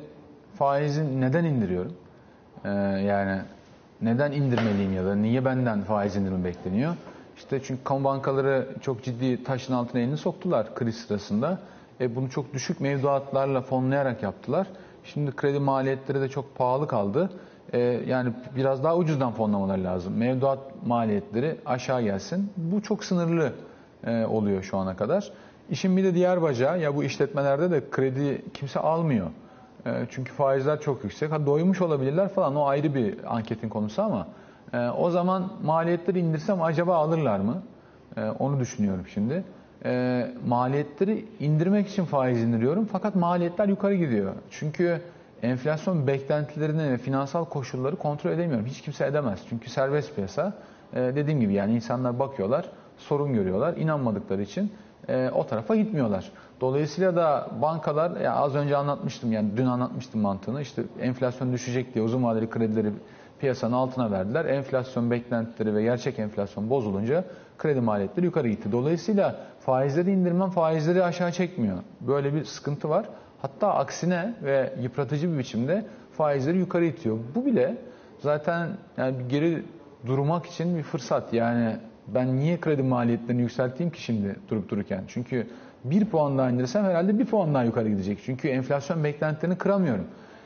faizi 0.55 1.21
neden 1.21 1.45
indiriyorum? 1.45 1.93
Ee, 2.65 2.69
yani 3.07 3.41
neden 4.03 4.33
indirmeliyim 4.33 4.93
ya 4.93 5.05
da 5.05 5.15
niye 5.15 5.45
benden 5.45 5.83
faiz 5.83 6.17
indirimi 6.17 6.45
bekleniyor? 6.45 6.95
İşte 7.39 7.61
çünkü 7.63 7.85
kamu 7.85 8.05
bankaları 8.05 8.69
çok 8.83 9.03
ciddi 9.05 9.45
taşın 9.45 9.73
altına 9.73 10.01
elini 10.01 10.17
soktular 10.17 10.75
kriz 10.75 10.97
sırasında. 10.97 11.59
E 12.01 12.17
bunu 12.17 12.31
çok 12.31 12.55
düşük 12.55 12.81
mevduatlarla 12.81 13.61
fonlayarak 13.61 14.23
yaptılar. 14.23 14.67
Şimdi 15.05 15.37
kredi 15.37 15.59
maliyetleri 15.59 16.21
de 16.21 16.29
çok 16.29 16.57
pahalı 16.57 16.89
kaldı. 16.89 17.31
E, 17.73 17.79
yani 18.07 18.33
biraz 18.57 18.85
daha 18.85 18.97
ucuzdan 18.97 19.33
fonlamaları 19.33 19.85
lazım. 19.85 20.17
Mevduat 20.17 20.59
maliyetleri 20.87 21.57
aşağı 21.67 22.03
gelsin. 22.03 22.53
Bu 22.57 22.83
çok 22.83 23.05
sınırlı 23.05 23.53
e, 24.07 24.25
oluyor 24.25 24.63
şu 24.63 24.77
ana 24.77 24.97
kadar. 24.97 25.33
İşin 25.71 25.97
bir 25.97 26.05
de 26.05 26.15
diğer 26.15 26.43
bacağı 26.43 26.81
ya 26.81 26.97
bu 26.97 27.05
işletmelerde 27.05 27.71
de 27.71 27.91
kredi 27.91 28.43
kimse 28.55 28.81
almıyor. 28.81 29.27
E, 29.87 29.91
çünkü 30.11 30.33
faizler 30.33 30.81
çok 30.81 31.05
yüksek. 31.05 31.33
Ha 31.33 31.47
doymuş 31.47 31.81
olabilirler 31.81 32.29
falan 32.29 32.57
o 32.57 32.67
ayrı 32.67 32.95
bir 32.95 33.37
anketin 33.37 33.69
konusu 33.69 34.03
ama 34.03 34.27
e, 34.73 34.89
o 34.89 35.11
zaman 35.11 35.53
maliyetleri 35.65 36.19
indirsem 36.19 36.63
acaba 36.63 36.97
alırlar 36.97 37.41
mı? 37.41 37.63
E, 38.17 38.25
onu 38.25 38.61
düşünüyorum 38.61 39.05
şimdi. 39.15 39.45
E, 39.85 40.27
maliyetleri 40.47 41.25
indirmek 41.41 41.89
için 41.89 42.05
faiz 42.05 42.43
indiriyorum 42.43 42.89
fakat 42.93 43.15
maliyetler 43.15 43.69
yukarı 43.69 43.95
gidiyor. 43.95 44.33
Çünkü 44.51 45.01
enflasyon 45.43 46.07
beklentilerini 46.07 46.99
finansal 46.99 47.45
koşulları 47.45 47.97
kontrol 47.97 48.31
edemiyorum. 48.31 48.67
Hiç 48.67 48.81
kimse 48.81 49.07
edemez. 49.07 49.41
Çünkü 49.49 49.71
serbest 49.71 50.15
piyasa. 50.15 50.53
E, 50.93 51.01
dediğim 51.01 51.41
gibi 51.41 51.53
yani 51.53 51.75
insanlar 51.75 52.19
bakıyorlar, 52.19 52.65
sorun 52.99 53.33
görüyorlar. 53.33 53.77
inanmadıkları 53.77 54.43
için 54.43 54.73
e, 55.09 55.31
o 55.35 55.47
tarafa 55.47 55.77
gitmiyorlar. 55.77 56.31
Dolayısıyla 56.61 57.17
da 57.17 57.49
bankalar 57.63 58.21
ya 58.21 58.35
az 58.35 58.55
önce 58.55 58.77
anlatmıştım 58.77 59.33
yani 59.33 59.57
dün 59.57 59.67
anlatmıştım 59.67 60.21
mantığını. 60.21 60.63
İşte 60.63 60.83
enflasyon 61.01 61.53
düşecek 61.53 61.95
diye 61.95 62.05
uzun 62.05 62.25
vadeli 62.25 62.51
kredileri 62.51 62.93
piyasanın 63.41 63.73
altına 63.73 64.11
verdiler. 64.11 64.45
Enflasyon 64.45 65.11
beklentileri 65.11 65.75
ve 65.75 65.83
gerçek 65.83 66.19
enflasyon 66.19 66.71
bozulunca 66.71 67.25
kredi 67.59 67.81
maliyetleri 67.81 68.27
yukarı 68.27 68.49
gitti. 68.49 68.73
Dolayısıyla 68.73 69.37
faizleri 69.61 70.11
indirmem 70.11 70.51
faizleri 70.51 71.05
aşağı 71.05 71.33
çekmiyor. 71.33 71.79
Böyle 72.01 72.35
bir 72.35 72.45
sıkıntı 72.45 72.89
var. 72.89 73.07
Hatta 73.43 73.75
aksine 73.75 74.35
ve 74.43 74.73
yıpratıcı 74.81 75.33
bir 75.33 75.39
biçimde 75.39 75.85
faizleri 76.13 76.59
yukarı 76.59 76.85
itiyor. 76.85 77.19
Bu 77.35 77.47
bile 77.47 77.77
zaten 78.21 78.69
yani 78.97 79.17
geri 79.29 79.65
durmak 80.07 80.47
için 80.47 80.79
bir 80.79 80.83
fırsat. 80.83 81.33
Yani 81.33 81.77
ben 82.07 82.37
niye 82.37 82.61
kredi 82.61 82.83
maliyetlerini 82.83 83.43
yükselteyim 83.43 83.93
ki 83.93 84.03
şimdi 84.03 84.37
durup 84.49 84.69
dururken? 84.69 85.05
Çünkü 85.09 85.47
bir 85.85 86.05
puan 86.05 86.39
daha 86.39 86.51
indirsem 86.51 86.85
herhalde 86.85 87.19
bir 87.19 87.27
puan 87.27 87.55
daha 87.55 87.65
yukarı 87.65 87.89
gidecek. 87.89 88.19
Çünkü 88.25 88.49
enflasyon 88.49 89.05
beklentilerini 89.05 89.59
kıramıyorum. 89.59 90.05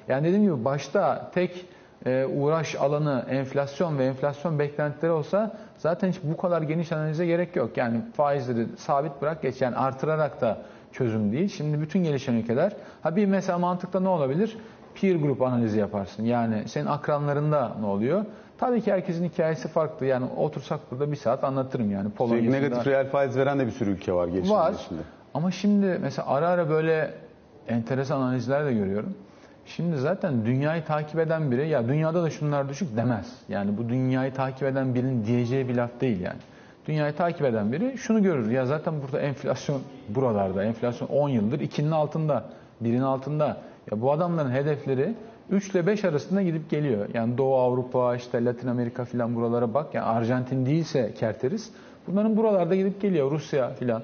Yani 0.09 0.25
dediğim 0.25 0.43
gibi 0.43 0.65
başta 0.65 1.31
tek 1.35 1.67
e, 2.07 2.25
uğraş 2.25 2.75
alanı 2.75 3.25
enflasyon 3.31 3.99
ve 3.99 4.05
enflasyon 4.05 4.59
beklentileri 4.59 5.13
olsa 5.13 5.57
zaten 5.77 6.09
hiç 6.09 6.17
bu 6.23 6.37
kadar 6.37 6.63
geniş 6.63 6.93
analize 6.93 7.27
gerek 7.27 7.57
yok. 7.57 7.77
Yani 7.77 8.01
faizleri 8.17 8.67
sabit 8.77 9.23
bırak 9.23 9.43
geç 9.43 9.61
yani 9.61 9.77
artırarak 9.77 10.41
da 10.41 10.59
çözüm 10.93 11.33
değil. 11.33 11.49
Şimdi 11.49 11.81
bütün 11.81 12.05
gelişen 12.05 12.35
ülkeler 12.35 12.73
ha 13.03 13.17
bir 13.17 13.27
mesela 13.27 13.59
mantıkta 13.59 14.01
ne 14.01 14.09
olabilir? 14.09 14.57
Peer 15.01 15.17
group 15.17 15.43
analizi 15.43 15.79
yaparsın. 15.79 16.25
Yani 16.25 16.69
senin 16.69 16.87
akranlarında 16.87 17.73
ne 17.81 17.87
oluyor? 17.87 18.25
Tabii 18.59 18.81
ki 18.81 18.93
herkesin 18.93 19.25
hikayesi 19.25 19.69
farklı. 19.69 20.07
Yani 20.07 20.27
otursak 20.37 20.81
burada 20.91 21.11
bir 21.11 21.17
saat 21.17 21.45
anlatırım 21.45 21.91
yani. 21.91 22.03
Şey, 22.03 22.13
Polonya'sında 22.13 22.57
negatif 22.57 22.87
reel 22.87 23.11
faiz 23.11 23.37
veren 23.37 23.59
de 23.59 23.67
bir 23.67 23.71
sürü 23.71 23.91
ülke 23.91 24.13
var 24.13 24.29
geçen 24.29 24.51
var. 24.51 24.75
şimdi. 24.89 25.03
Ama 25.35 25.51
şimdi 25.51 25.99
mesela 26.03 26.29
ara 26.29 26.49
ara 26.49 26.71
böyle 26.71 27.15
enteresan 27.69 28.21
analizler 28.21 28.67
de 28.67 28.73
görüyorum. 28.73 29.15
Şimdi 29.67 29.97
zaten 29.97 30.47
dünyayı 30.47 30.85
takip 30.85 31.19
eden 31.19 31.51
biri 31.51 31.69
ya 31.69 31.89
dünyada 31.89 32.23
da 32.23 32.31
şunlar 32.31 32.69
düşük 32.69 32.97
demez. 32.97 33.33
Yani 33.49 33.79
bu 33.79 33.89
dünyayı 33.89 34.35
takip 34.35 34.63
eden 34.63 34.95
birinin 34.95 35.25
diyeceği 35.25 35.69
bir 35.69 35.75
laf 35.75 36.01
değil 36.01 36.21
yani. 36.21 36.39
Dünyayı 36.87 37.17
takip 37.17 37.43
eden 37.43 37.73
biri 37.73 37.99
şunu 37.99 38.23
görür. 38.23 38.51
Ya 38.51 38.67
zaten 38.67 38.95
burada 39.03 39.21
enflasyon 39.21 39.81
buralarda. 40.09 40.65
Enflasyon 40.65 41.09
10 41.09 41.29
yıldır 41.29 41.61
2'nin 41.61 41.91
altında, 41.91 42.45
1'in 42.83 43.03
altında. 43.03 43.47
Ya 43.91 44.01
bu 44.01 44.13
adamların 44.13 44.51
hedefleri 44.51 45.15
3 45.51 45.71
ile 45.71 45.87
5 45.87 46.05
arasında 46.05 46.43
gidip 46.43 46.71
geliyor. 46.71 47.09
Yani 47.15 47.39
Doğu 47.39 47.57
Avrupa, 47.57 48.17
işte 48.17 48.45
Latin 48.45 48.69
Amerika 48.69 49.05
filan 49.05 49.37
buralara 49.37 49.75
bak. 49.75 49.95
Yani 49.95 50.07
Arjantin 50.07 50.67
değilse 50.67 51.15
kerteriz. 51.15 51.71
Bunların 52.07 52.37
buralarda 52.37 52.75
gidip 52.77 53.01
geliyor. 53.01 53.31
Rusya 53.31 53.71
filan. 53.71 54.03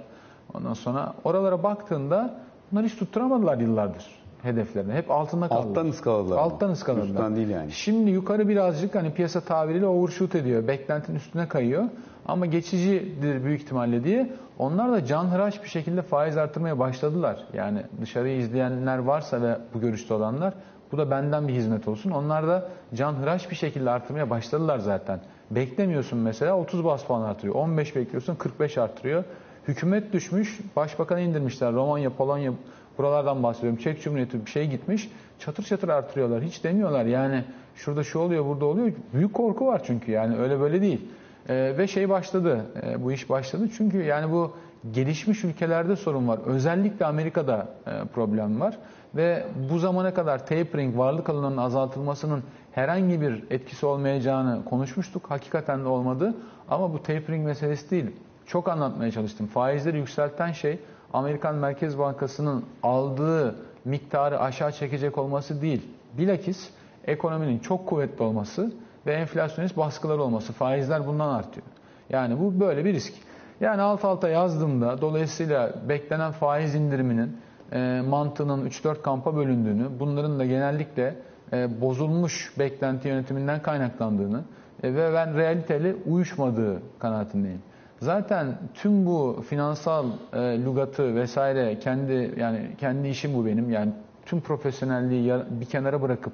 Ondan 0.54 0.74
sonra 0.74 1.14
oralara 1.24 1.62
baktığında 1.62 2.34
bunlar 2.72 2.84
hiç 2.84 2.96
tutturamadılar 2.96 3.58
yıllardır. 3.58 4.17
Hedeflerine. 4.42 4.94
Hep 4.94 5.10
altında 5.10 5.48
kaldılar. 5.48 5.70
Alttan 5.70 5.86
ıskaladılar. 5.88 6.38
Alttan 6.38 6.70
ıskaladılar. 6.70 7.06
Üstten 7.06 7.36
değil 7.36 7.48
yani. 7.48 7.72
Şimdi 7.72 8.10
yukarı 8.10 8.48
birazcık 8.48 8.94
hani 8.94 9.14
piyasa 9.14 9.40
tabiriyle 9.40 9.86
overshoot 9.86 10.34
ediyor. 10.34 10.68
Beklentinin 10.68 11.16
üstüne 11.16 11.48
kayıyor. 11.48 11.84
Ama 12.26 12.46
geçicidir 12.46 13.44
büyük 13.44 13.60
ihtimalle 13.62 14.04
diye. 14.04 14.30
Onlar 14.58 14.92
da 14.92 15.04
canhıraş 15.04 15.62
bir 15.62 15.68
şekilde 15.68 16.02
faiz 16.02 16.36
artırmaya 16.36 16.78
başladılar. 16.78 17.44
Yani 17.54 17.82
dışarıyı 18.00 18.38
izleyenler 18.38 18.98
varsa 18.98 19.42
ve 19.42 19.58
bu 19.74 19.80
görüşte 19.80 20.14
olanlar 20.14 20.54
bu 20.92 20.98
da 20.98 21.10
benden 21.10 21.48
bir 21.48 21.52
hizmet 21.52 21.88
olsun. 21.88 22.10
Onlar 22.10 22.46
da 22.48 22.68
canhıraş 22.94 23.50
bir 23.50 23.56
şekilde 23.56 23.90
artırmaya 23.90 24.30
başladılar 24.30 24.78
zaten. 24.78 25.20
Beklemiyorsun 25.50 26.18
mesela 26.18 26.58
30 26.58 26.84
bas 26.84 27.04
puan 27.04 27.22
artırıyor. 27.22 27.54
15 27.54 27.96
bekliyorsun 27.96 28.34
45 28.34 28.78
artırıyor. 28.78 29.24
Hükümet 29.68 30.12
düşmüş, 30.12 30.60
başbakanı 30.76 31.20
indirmişler. 31.20 31.72
Romanya, 31.72 32.10
Polonya 32.10 32.52
buralardan 32.98 33.42
bahsediyorum. 33.42 33.78
Çek 33.78 34.02
Cumhuriyeti 34.02 34.46
bir 34.46 34.50
şey 34.50 34.66
gitmiş. 34.66 35.10
Çatır 35.38 35.62
çatır 35.62 35.88
artırıyorlar. 35.88 36.42
Hiç 36.42 36.64
demiyorlar 36.64 37.04
yani 37.04 37.44
şurada 37.74 38.04
şu 38.04 38.18
oluyor, 38.18 38.46
burada 38.46 38.64
oluyor. 38.64 38.92
Büyük 39.14 39.34
korku 39.34 39.66
var 39.66 39.82
çünkü 39.84 40.12
yani 40.12 40.36
öyle 40.36 40.60
böyle 40.60 40.80
değil. 40.80 41.08
Ee, 41.48 41.74
ve 41.78 41.86
şey 41.86 42.08
başladı, 42.08 42.66
e, 42.82 43.04
bu 43.04 43.12
iş 43.12 43.30
başladı. 43.30 43.68
Çünkü 43.76 44.02
yani 44.02 44.32
bu 44.32 44.52
gelişmiş 44.92 45.44
ülkelerde 45.44 45.96
sorun 45.96 46.28
var. 46.28 46.38
Özellikle 46.46 47.06
Amerika'da 47.06 47.68
e, 47.86 47.90
problem 48.14 48.60
var. 48.60 48.78
Ve 49.16 49.44
bu 49.70 49.78
zamana 49.78 50.14
kadar 50.14 50.46
tapering, 50.46 50.98
varlık 50.98 51.28
alanının 51.28 51.56
azaltılmasının 51.56 52.42
herhangi 52.72 53.20
bir 53.20 53.44
etkisi 53.50 53.86
olmayacağını 53.86 54.64
konuşmuştuk. 54.64 55.30
Hakikaten 55.30 55.84
de 55.84 55.88
olmadı. 55.88 56.34
Ama 56.70 56.92
bu 56.92 57.02
tapering 57.02 57.46
meselesi 57.46 57.90
değil. 57.90 58.06
Çok 58.46 58.68
anlatmaya 58.68 59.10
çalıştım. 59.10 59.46
Faizleri 59.46 59.98
yükselten 59.98 60.52
şey 60.52 60.78
Amerikan 61.12 61.54
Merkez 61.54 61.98
Bankası'nın 61.98 62.64
aldığı 62.82 63.54
miktarı 63.84 64.40
aşağı 64.40 64.72
çekecek 64.72 65.18
olması 65.18 65.62
değil. 65.62 65.82
Bilakis 66.18 66.70
ekonominin 67.04 67.58
çok 67.58 67.86
kuvvetli 67.86 68.24
olması 68.24 68.72
ve 69.06 69.12
enflasyonist 69.12 69.76
baskılar 69.76 70.18
olması. 70.18 70.52
Faizler 70.52 71.06
bundan 71.06 71.28
artıyor. 71.28 71.66
Yani 72.10 72.40
bu 72.40 72.60
böyle 72.60 72.84
bir 72.84 72.94
risk. 72.94 73.12
Yani 73.60 73.82
alt 73.82 74.04
alta 74.04 74.28
yazdığımda 74.28 75.00
dolayısıyla 75.00 75.74
beklenen 75.88 76.32
faiz 76.32 76.74
indiriminin 76.74 77.36
e, 77.72 78.02
mantığının 78.08 78.66
3-4 78.66 79.02
kampa 79.02 79.36
bölündüğünü, 79.36 79.88
bunların 80.00 80.38
da 80.38 80.46
genellikle 80.46 81.14
e, 81.52 81.80
bozulmuş 81.80 82.52
beklenti 82.58 83.08
yönetiminden 83.08 83.62
kaynaklandığını 83.62 84.44
e, 84.82 84.94
ve 84.94 85.12
ben 85.14 85.36
realiteli 85.36 85.96
uyuşmadığı 86.06 86.82
kanaatindeyim. 86.98 87.62
Zaten 88.00 88.58
tüm 88.74 89.06
bu 89.06 89.44
finansal 89.48 90.06
e, 90.32 90.38
lügatı 90.38 91.14
vesaire 91.14 91.78
kendi 91.78 92.34
yani 92.36 92.70
kendi 92.78 93.08
işim 93.08 93.34
bu 93.34 93.46
benim. 93.46 93.70
Yani 93.70 93.92
tüm 94.26 94.40
profesyonelliği 94.40 95.34
bir 95.60 95.64
kenara 95.64 96.02
bırakıp 96.02 96.32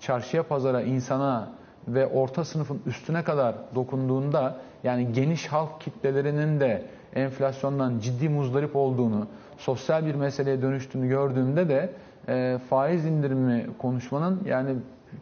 çarşıya, 0.00 0.42
pazara, 0.42 0.82
insana 0.82 1.48
ve 1.88 2.06
orta 2.06 2.44
sınıfın 2.44 2.80
üstüne 2.86 3.24
kadar 3.24 3.54
dokunduğunda 3.74 4.56
yani 4.84 5.12
geniş 5.12 5.46
halk 5.46 5.80
kitlelerinin 5.80 6.60
de 6.60 6.82
enflasyondan 7.14 7.98
ciddi 7.98 8.28
muzdarip 8.28 8.76
olduğunu, 8.76 9.26
sosyal 9.58 10.06
bir 10.06 10.14
meseleye 10.14 10.62
dönüştüğünü 10.62 11.08
gördüğümde 11.08 11.68
de 11.68 11.92
e, 12.28 12.58
faiz 12.70 13.06
indirimi 13.06 13.66
konuşmanın 13.78 14.42
yani 14.44 14.76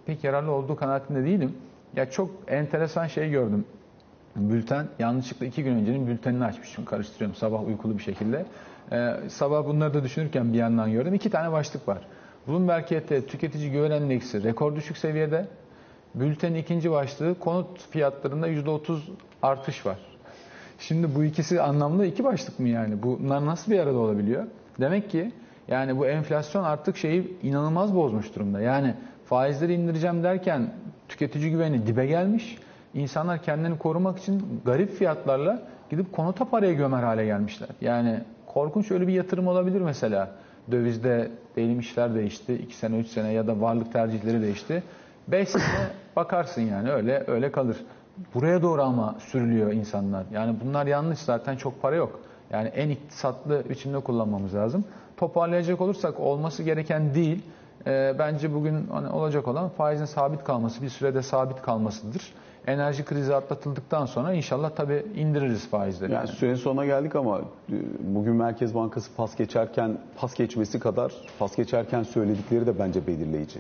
pek 0.07 0.25
yararlı 0.25 0.53
olduğu 0.53 0.77
kanaatinde 0.77 1.25
değilim. 1.25 1.53
Ya 1.97 2.11
çok 2.11 2.31
enteresan 2.49 3.07
şey 3.07 3.31
gördüm. 3.31 3.65
Bülten 4.37 4.87
yanlışlıkla 4.99 5.47
iki 5.47 5.65
gün 5.65 5.75
öncenin 5.75 6.07
bültenini 6.07 6.45
açmışım. 6.45 6.85
Karıştırıyorum 6.85 7.37
sabah 7.37 7.67
uykulu 7.67 7.99
bir 7.99 8.03
şekilde. 8.03 8.47
Ee, 8.93 9.15
sabah 9.29 9.67
bunları 9.67 9.95
da 9.95 10.05
düşünürken 10.05 10.53
bir 10.53 10.59
yandan 10.59 10.93
gördüm. 10.93 11.15
İki 11.15 11.31
tane 11.31 11.53
başlık 11.53 11.89
var. 11.89 11.99
Bloomberg 12.49 12.93
ET 12.93 13.29
tüketici 13.29 13.71
güven 13.71 13.91
endeksi 13.91 14.43
rekor 14.43 14.77
düşük 14.77 14.97
seviyede. 14.97 15.47
Bültenin 16.15 16.55
ikinci 16.55 16.91
başlığı 16.91 17.39
konut 17.39 17.91
fiyatlarında 17.91 18.49
%30 18.49 18.99
artış 19.43 19.87
var. 19.87 19.99
Şimdi 20.79 21.15
bu 21.15 21.25
ikisi 21.25 21.63
anlamlı 21.63 22.07
iki 22.07 22.25
başlık 22.25 22.61
mı 22.61 22.69
yani? 22.69 23.03
Bunlar 23.03 23.47
nasıl 23.47 23.73
bir 23.73 23.79
arada 23.79 23.99
olabiliyor? 23.99 24.45
Demek 24.81 25.11
ki 25.11 25.33
yani 25.69 25.99
bu 25.99 26.07
enflasyon 26.07 26.65
artık 26.65 26.97
şeyi 26.97 27.37
inanılmaz 27.43 27.95
bozmuş 27.95 28.35
durumda. 28.35 28.61
Yani 28.61 28.95
faizleri 29.27 29.75
indireceğim 29.75 30.23
derken 30.23 30.73
tüketici 31.09 31.51
güveni 31.51 31.87
dibe 31.87 32.07
gelmiş. 32.07 32.59
İnsanlar 32.95 33.43
kendini 33.43 33.79
korumak 33.79 34.19
için 34.19 34.61
garip 34.65 34.91
fiyatlarla 34.91 35.63
gidip 35.91 36.13
konuta 36.13 36.45
parayı 36.45 36.77
gömer 36.77 37.03
hale 37.03 37.25
gelmişler. 37.25 37.69
Yani 37.81 38.21
korkunç 38.47 38.91
öyle 38.91 39.07
bir 39.07 39.13
yatırım 39.13 39.47
olabilir 39.49 39.81
mesela. 39.81 40.31
Dövizde 40.71 41.31
diyelim 41.57 41.81
işler 41.81 42.15
değişti. 42.15 42.55
2 42.55 42.77
sene 42.77 42.99
3 42.99 43.07
sene 43.07 43.33
ya 43.33 43.47
da 43.47 43.61
varlık 43.61 43.93
tercihleri 43.93 44.43
değişti. 44.43 44.83
5 45.29 45.49
sene 45.49 45.63
bakarsın 46.17 46.63
yani 46.63 46.91
öyle 46.91 47.25
öyle 47.27 47.53
kalır. 47.53 47.77
Buraya 48.35 48.63
doğru 48.63 48.83
ama 48.83 49.15
sürülüyor 49.19 49.73
insanlar. 49.73 50.25
Yani 50.33 50.57
bunlar 50.65 50.87
yanlış 50.87 51.19
zaten 51.19 51.57
çok 51.57 51.83
para 51.83 51.97
yok. 51.97 52.21
Yani 52.51 52.69
en 52.69 52.89
iktisatlı 52.89 53.63
biçimde 53.71 54.01
kullanmamız 54.01 54.55
lazım. 54.55 54.85
Toparlayacak 55.17 55.81
olursak 55.81 56.21
olması 56.21 56.63
gereken 56.63 57.15
değil. 57.15 57.43
e, 57.87 58.15
bence 58.19 58.55
bugün 58.55 58.87
hani 58.93 59.09
olacak 59.09 59.49
olan 59.49 59.69
faizin 59.69 60.05
sabit 60.05 60.45
kalması, 60.45 60.83
bir 60.83 60.89
sürede 60.89 61.23
sabit 61.23 61.63
kalmasıdır. 61.63 62.33
Enerji 62.67 63.05
krizi 63.05 63.35
atlatıldıktan 63.35 64.07
sonra 64.07 64.33
inşallah 64.33 64.71
tabii 64.71 65.07
indiririz 65.17 65.69
faizleri. 65.69 66.13
Yani 66.13 66.29
sürenin 66.29 66.55
sonuna 66.55 66.87
geldik 66.87 67.17
ama 67.17 67.39
e, 67.39 67.43
bugün 68.01 68.35
Merkez 68.37 68.75
Bankası 68.75 69.11
pas 69.17 69.37
geçerken 69.37 69.99
pas 70.17 70.35
geçmesi 70.35 70.81
kadar 70.81 71.13
pas 71.39 71.57
geçerken 71.57 72.03
söyledikleri 72.03 72.67
de 72.67 72.79
bence 72.79 73.07
belirleyici. 73.07 73.59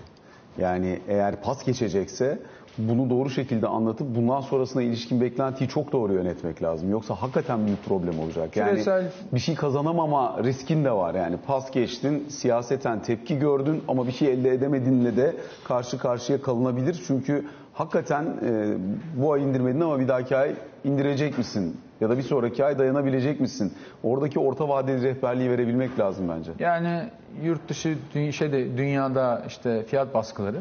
Yani 0.58 1.00
eğer 1.08 1.42
pas 1.42 1.64
geçecekse 1.64 2.38
bunu 2.78 3.10
doğru 3.10 3.30
şekilde 3.30 3.66
anlatıp 3.66 4.16
bundan 4.16 4.40
sonrasına 4.40 4.82
ilişkin 4.82 5.20
beklentiyi 5.20 5.68
çok 5.70 5.92
doğru 5.92 6.12
yönetmek 6.12 6.62
lazım. 6.62 6.90
Yoksa 6.90 7.14
hakikaten 7.14 7.66
büyük 7.66 7.84
problem 7.84 8.18
olacak. 8.20 8.56
Yani 8.56 8.78
Küresel- 8.80 9.04
bir 9.32 9.40
şey 9.40 9.54
kazanamama 9.54 10.40
riskin 10.44 10.84
de 10.84 10.90
var. 10.92 11.14
Yani 11.14 11.36
pas 11.46 11.70
geçtin, 11.70 12.28
siyaseten 12.28 13.02
tepki 13.02 13.38
gördün 13.38 13.82
ama 13.88 14.06
bir 14.06 14.12
şey 14.12 14.32
elde 14.32 14.50
edemediğinle 14.50 15.16
de 15.16 15.36
karşı 15.64 15.98
karşıya 15.98 16.42
kalınabilir. 16.42 17.02
Çünkü 17.06 17.44
hakikaten 17.74 18.24
e, 18.24 18.74
bu 19.16 19.32
ay 19.32 19.42
indirmedin 19.42 19.80
ama 19.80 20.00
bir 20.00 20.08
dahaki 20.08 20.36
ay 20.36 20.54
indirecek 20.84 21.38
misin? 21.38 21.76
Ya 22.00 22.10
da 22.10 22.18
bir 22.18 22.22
sonraki 22.22 22.64
ay 22.64 22.78
dayanabilecek 22.78 23.40
misin? 23.40 23.72
Oradaki 24.02 24.38
orta 24.38 24.68
vadeli 24.68 25.02
rehberliği 25.02 25.50
verebilmek 25.50 25.98
lazım 25.98 26.28
bence. 26.28 26.52
Yani 26.58 27.10
yurt 27.42 27.68
dışı 27.68 27.96
şeyde 28.32 28.76
dünyada 28.76 29.42
işte 29.46 29.82
fiyat 29.82 30.14
baskıları 30.14 30.60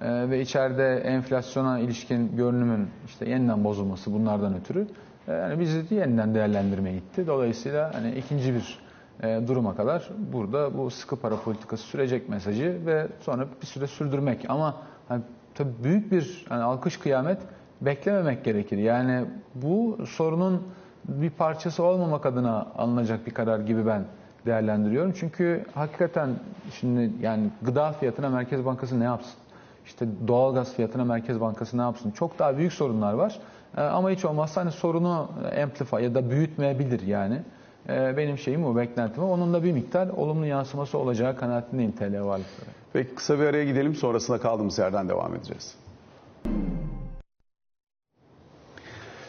e, 0.00 0.30
ve 0.30 0.40
içeride 0.40 0.96
enflasyona 0.96 1.78
ilişkin 1.78 2.36
görünümün 2.36 2.88
işte 3.06 3.30
yeniden 3.30 3.64
bozulması 3.64 4.12
bunlardan 4.12 4.54
ötürü 4.54 4.86
e, 5.28 5.32
yani 5.32 5.60
bizi 5.60 5.94
yeniden 5.94 6.34
değerlendirmeye 6.34 6.94
gitti. 6.94 7.26
Dolayısıyla 7.26 7.94
hani 7.94 8.14
ikinci 8.14 8.54
bir 8.54 8.78
e, 9.22 9.48
duruma 9.48 9.76
kadar 9.76 10.08
burada 10.32 10.78
bu 10.78 10.90
sıkı 10.90 11.16
para 11.16 11.36
politikası 11.36 11.82
sürecek 11.82 12.28
mesajı 12.28 12.78
ve 12.86 13.06
sonra 13.20 13.46
bir 13.62 13.66
süre 13.66 13.86
sürdürmek 13.86 14.46
ama 14.48 14.76
hani 15.08 15.22
tabii 15.54 15.72
büyük 15.84 16.12
bir 16.12 16.44
hani 16.48 16.62
alkış 16.62 16.96
kıyamet 16.96 17.38
beklememek 17.80 18.44
gerekir. 18.44 18.78
Yani 18.78 19.24
bu 19.54 19.98
sorunun 20.06 20.62
bir 21.08 21.30
parçası 21.30 21.82
olmamak 21.82 22.26
adına 22.26 22.66
alınacak 22.78 23.26
bir 23.26 23.34
karar 23.34 23.60
gibi 23.60 23.86
ben 23.86 24.04
değerlendiriyorum. 24.46 25.12
Çünkü 25.12 25.64
hakikaten 25.74 26.30
şimdi 26.80 27.10
yani 27.22 27.50
gıda 27.62 27.92
fiyatına 27.92 28.28
Merkez 28.28 28.64
Bankası 28.64 29.00
ne 29.00 29.04
yapsın? 29.04 29.32
İşte 29.86 30.06
doğalgaz 30.28 30.74
fiyatına 30.74 31.04
Merkez 31.04 31.40
Bankası 31.40 31.78
ne 31.78 31.82
yapsın? 31.82 32.10
Çok 32.10 32.38
daha 32.38 32.56
büyük 32.58 32.72
sorunlar 32.72 33.12
var. 33.12 33.38
Ee, 33.76 33.80
Ama 33.80 34.10
hiç 34.10 34.24
olmazsa 34.24 34.60
hani 34.60 34.70
sorunu 34.72 35.28
amplify 35.62 35.96
ya 35.96 36.14
da 36.14 36.30
büyütmeyebilir 36.30 37.06
yani. 37.06 37.38
Ee, 37.88 38.16
Benim 38.16 38.38
şeyim 38.38 38.64
o, 38.64 38.76
beklentim. 38.76 39.22
Onun 39.22 39.54
da 39.54 39.64
bir 39.64 39.72
miktar 39.72 40.08
olumlu 40.08 40.46
yansıması 40.46 40.98
olacağı 40.98 41.36
kanaatindeyim 41.36 41.92
TL 41.92 42.12
varlıkları. 42.24 42.70
Peki 42.92 43.14
kısa 43.14 43.38
bir 43.40 43.44
araya 43.44 43.64
gidelim 43.64 43.94
sonrasında 43.94 44.38
kaldığımız 44.38 44.78
yerden 44.78 45.08
devam 45.08 45.34
edeceğiz. 45.34 45.74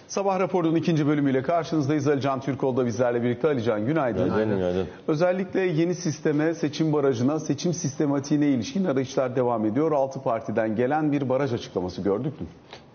Sabah 0.08 0.40
raporunun 0.40 0.76
ikinci 0.76 1.08
bölümüyle 1.08 1.42
karşınızdayız. 1.42 2.08
Ali 2.08 2.22
Can 2.22 2.40
Türkoğlu 2.42 2.78
da 2.78 2.86
bizlerle 2.86 3.24
birlikte. 3.24 3.48
Ali 3.48 3.64
Can 3.64 3.86
günaydın. 3.86 4.26
Günaydın, 4.26 4.56
günaydın. 4.58 4.88
Özellikle 5.08 5.62
yeni 5.62 5.96
sisteme, 5.96 6.54
seçim 6.54 6.94
barajına, 6.94 7.40
seçim 7.40 7.74
sistematiğine 7.74 8.48
ilişkin 8.48 8.86
arayışlar 8.86 9.36
devam 9.36 9.66
ediyor. 9.66 9.92
Altı 9.92 10.22
partiden 10.22 10.76
gelen 10.76 11.12
bir 11.12 11.30
baraj 11.30 11.54
açıklaması 11.54 12.02
gördük 12.02 12.42
mü? 12.42 12.48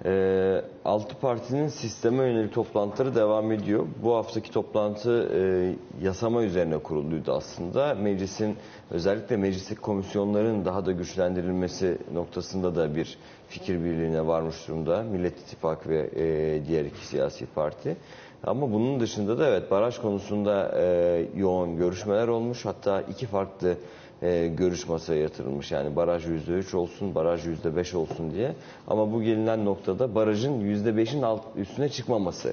Ee, 0.04 0.62
altı 0.84 1.18
partinin 1.18 1.68
sisteme 1.68 2.26
yönelik 2.26 2.54
toplantıları 2.54 3.14
devam 3.14 3.52
ediyor. 3.52 3.86
Bu 4.02 4.14
haftaki 4.14 4.50
toplantı 4.50 5.28
e, 5.34 6.04
yasama 6.04 6.42
üzerine 6.42 6.78
kuruluydu 6.78 7.32
aslında. 7.32 7.94
Meclisin 7.94 8.56
özellikle 8.90 9.36
meclisteki 9.36 9.80
komisyonların 9.80 10.64
daha 10.64 10.86
da 10.86 10.92
güçlendirilmesi 10.92 11.98
noktasında 12.12 12.76
da 12.76 12.96
bir 12.96 13.18
fikir 13.48 13.84
birliğine 13.84 14.26
varmış 14.26 14.68
durumda. 14.68 15.02
Millet 15.02 15.40
İttifakı 15.40 15.88
ve 15.88 16.10
e, 16.16 16.66
diğer 16.66 16.84
iki 16.84 17.06
siyasi 17.06 17.46
parti. 17.46 17.96
Ama 18.44 18.72
bunun 18.72 19.00
dışında 19.00 19.38
da 19.38 19.48
evet 19.48 19.70
baraj 19.70 19.98
konusunda 19.98 20.72
e, 20.76 21.26
yoğun 21.36 21.76
görüşmeler 21.76 22.28
olmuş. 22.28 22.64
Hatta 22.64 23.00
iki 23.02 23.26
farklı 23.26 23.76
e, 24.22 24.46
görüş 24.48 24.88
masaya 24.88 25.22
yatırılmış. 25.22 25.72
Yani 25.72 25.96
baraj 25.96 26.26
%3 26.26 26.76
olsun, 26.76 27.14
baraj 27.14 27.46
%5 27.46 27.96
olsun 27.96 28.30
diye. 28.30 28.54
Ama 28.88 29.12
bu 29.12 29.22
gelinen 29.22 29.64
noktada 29.64 30.14
barajın 30.14 30.60
%5'in 30.60 31.22
alt, 31.22 31.42
üstüne 31.56 31.88
çıkmaması 31.88 32.52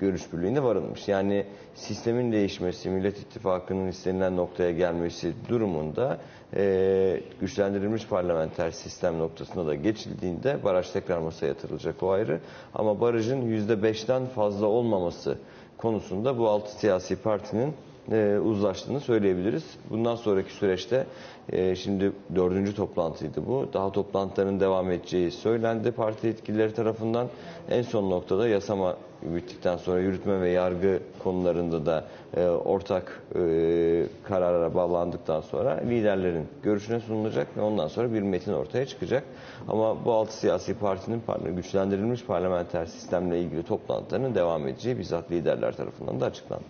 görüş 0.00 0.32
birliğine 0.32 0.62
varılmış. 0.62 1.08
Yani 1.08 1.46
sistemin 1.74 2.32
değişmesi, 2.32 2.90
Millet 2.90 3.18
İttifakı'nın 3.18 3.86
istenilen 3.88 4.36
noktaya 4.36 4.70
gelmesi 4.70 5.32
durumunda 5.48 6.18
e, 6.56 7.20
güçlendirilmiş 7.40 8.06
parlamenter 8.06 8.70
sistem 8.70 9.18
noktasına 9.18 9.66
da 9.66 9.74
geçildiğinde 9.74 10.64
baraj 10.64 10.90
tekrar 10.90 11.18
masaya 11.18 11.46
yatırılacak 11.46 12.02
o 12.02 12.10
ayrı. 12.10 12.40
Ama 12.74 13.00
barajın 13.00 13.42
%5'ten 13.42 14.26
fazla 14.26 14.66
olmaması 14.66 15.38
konusunda 15.78 16.38
bu 16.38 16.48
altı 16.48 16.72
siyasi 16.78 17.16
partinin 17.16 17.74
e, 18.12 18.38
uzlaştığını 18.38 19.00
söyleyebiliriz. 19.00 19.64
Bundan 19.90 20.16
sonraki 20.16 20.52
süreçte 20.52 21.06
e, 21.52 21.76
şimdi 21.76 22.12
dördüncü 22.34 22.74
toplantıydı 22.74 23.46
bu. 23.46 23.68
Daha 23.72 23.92
toplantıların 23.92 24.60
devam 24.60 24.90
edeceği 24.90 25.30
söylendi 25.30 25.90
parti 25.92 26.26
yetkilileri 26.26 26.74
tarafından. 26.74 27.28
En 27.70 27.82
son 27.82 28.10
noktada 28.10 28.48
yasama 28.48 28.96
bittikten 29.22 29.76
sonra 29.76 30.00
yürütme 30.00 30.40
ve 30.40 30.50
yargı 30.50 30.98
konularında 31.24 31.86
da 31.86 32.04
e, 32.36 32.46
ortak 32.46 33.22
e, 33.34 34.06
karara 34.24 34.74
bağlandıktan 34.74 35.40
sonra 35.40 35.70
liderlerin 35.88 36.46
görüşüne 36.62 37.00
sunulacak 37.00 37.56
ve 37.56 37.60
ondan 37.60 37.88
sonra 37.88 38.12
bir 38.12 38.22
metin 38.22 38.52
ortaya 38.52 38.86
çıkacak. 38.86 39.24
Ama 39.68 40.04
bu 40.04 40.12
altı 40.12 40.36
siyasi 40.36 40.74
partinin 40.74 41.22
par- 41.28 41.54
güçlendirilmiş 41.56 42.24
parlamenter 42.24 42.86
sistemle 42.86 43.40
ilgili 43.40 43.62
toplantılarının 43.62 44.34
devam 44.34 44.68
edeceği 44.68 44.98
bizzat 44.98 45.30
liderler 45.30 45.76
tarafından 45.76 46.20
da 46.20 46.26
açıklandı. 46.26 46.64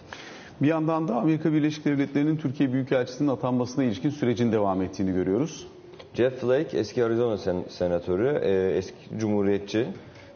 Bir 0.63 0.67
yandan 0.69 1.09
da 1.09 1.15
Amerika 1.17 1.53
Birleşik 1.53 1.85
Devletleri'nin 1.85 2.37
Türkiye 2.37 2.73
Büyükelçisi'nin 2.73 3.29
atanmasına 3.29 3.85
ilişkin 3.85 4.11
sürecin 4.11 4.53
devam 4.53 4.83
ettiğini 4.83 5.13
görüyoruz. 5.13 5.67
Jeff 6.15 6.41
Flake 6.41 6.79
eski 6.79 7.05
Arizona 7.05 7.37
sen- 7.39 7.65
senatörü, 7.69 8.39
e, 8.43 8.77
eski 8.77 9.19
cumhuriyetçi. 9.19 9.89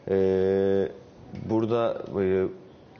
E, 0.09 0.17
burada 1.49 2.01
e, 2.21 2.47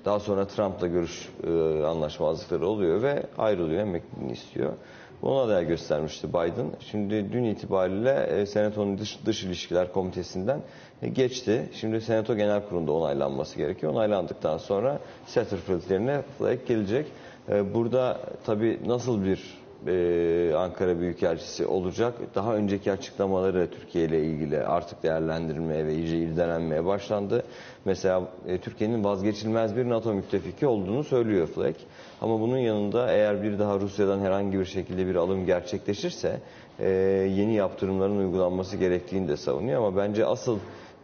daha 0.06 0.20
sonra 0.20 0.48
Trump'la 0.48 0.88
görüş 0.88 1.30
e, 1.44 1.84
anlaşmazlıkları 1.84 2.68
oluyor 2.68 3.02
ve 3.02 3.24
ayrılıyor, 3.38 3.82
emekliliğini 3.82 4.32
istiyor. 4.34 4.74
Ona 5.21 5.41
aday 5.41 5.67
göstermişti 5.67 6.30
Biden. 6.30 6.67
Şimdi 6.91 7.32
dün 7.32 7.43
itibariyle 7.43 8.23
e, 8.23 8.45
Senato'nun 8.45 8.97
dış, 8.97 9.19
dış 9.25 9.43
ilişkiler 9.43 9.93
komitesinden 9.93 10.62
e, 11.01 11.08
geçti. 11.10 11.69
Şimdi 11.73 12.01
Senato 12.01 12.36
Genel 12.36 12.65
Kurulu'nda 12.69 12.91
onaylanması 12.91 13.58
gerekiyor. 13.58 13.93
Onaylandıktan 13.93 14.58
sonra 14.58 14.99
Satterfield 15.25 15.89
yerine 15.89 16.21
Flake 16.38 16.62
gelecek. 16.67 17.06
E, 17.49 17.73
burada 17.73 18.19
tabii 18.45 18.80
nasıl 18.86 19.23
bir 19.25 19.65
e, 19.88 20.56
Ankara 20.56 20.99
Büyükelçisi 20.99 21.65
olacak. 21.65 22.13
Daha 22.36 22.56
önceki 22.56 22.91
açıklamaları 22.91 23.71
Türkiye 23.71 24.06
ile 24.06 24.23
ilgili 24.25 24.60
artık 24.60 25.04
değerlendirilmeye 25.04 25.86
ve 25.86 25.95
iyice 25.95 26.17
irdelenmeye 26.19 26.86
başlandı. 26.86 27.43
Mesela 27.86 28.23
Türkiye'nin 28.62 29.04
vazgeçilmez 29.04 29.75
bir 29.75 29.89
NATO 29.89 30.13
müttefiki 30.13 30.67
olduğunu 30.67 31.04
söylüyor 31.04 31.47
Flake. 31.47 31.80
Ama 32.21 32.39
bunun 32.39 32.58
yanında 32.58 33.12
eğer 33.12 33.43
bir 33.43 33.60
daha 33.60 33.80
Rusya'dan 33.80 34.19
herhangi 34.19 34.60
bir 34.60 34.65
şekilde 34.65 35.08
bir 35.08 35.15
alım 35.15 35.45
gerçekleşirse 35.45 36.39
e, 36.80 36.89
yeni 37.36 37.54
yaptırımların 37.54 38.17
uygulanması 38.17 38.78
gerektiğini 38.78 39.28
de 39.28 39.38
savunuyor. 39.38 39.78
Ama 39.78 39.97
bence 39.97 40.25
asıl 40.25 40.60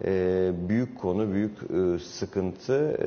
e, 0.05 0.51
büyük 0.69 0.99
konu, 0.99 1.33
büyük 1.33 1.51
e, 1.51 1.99
sıkıntı 1.99 2.97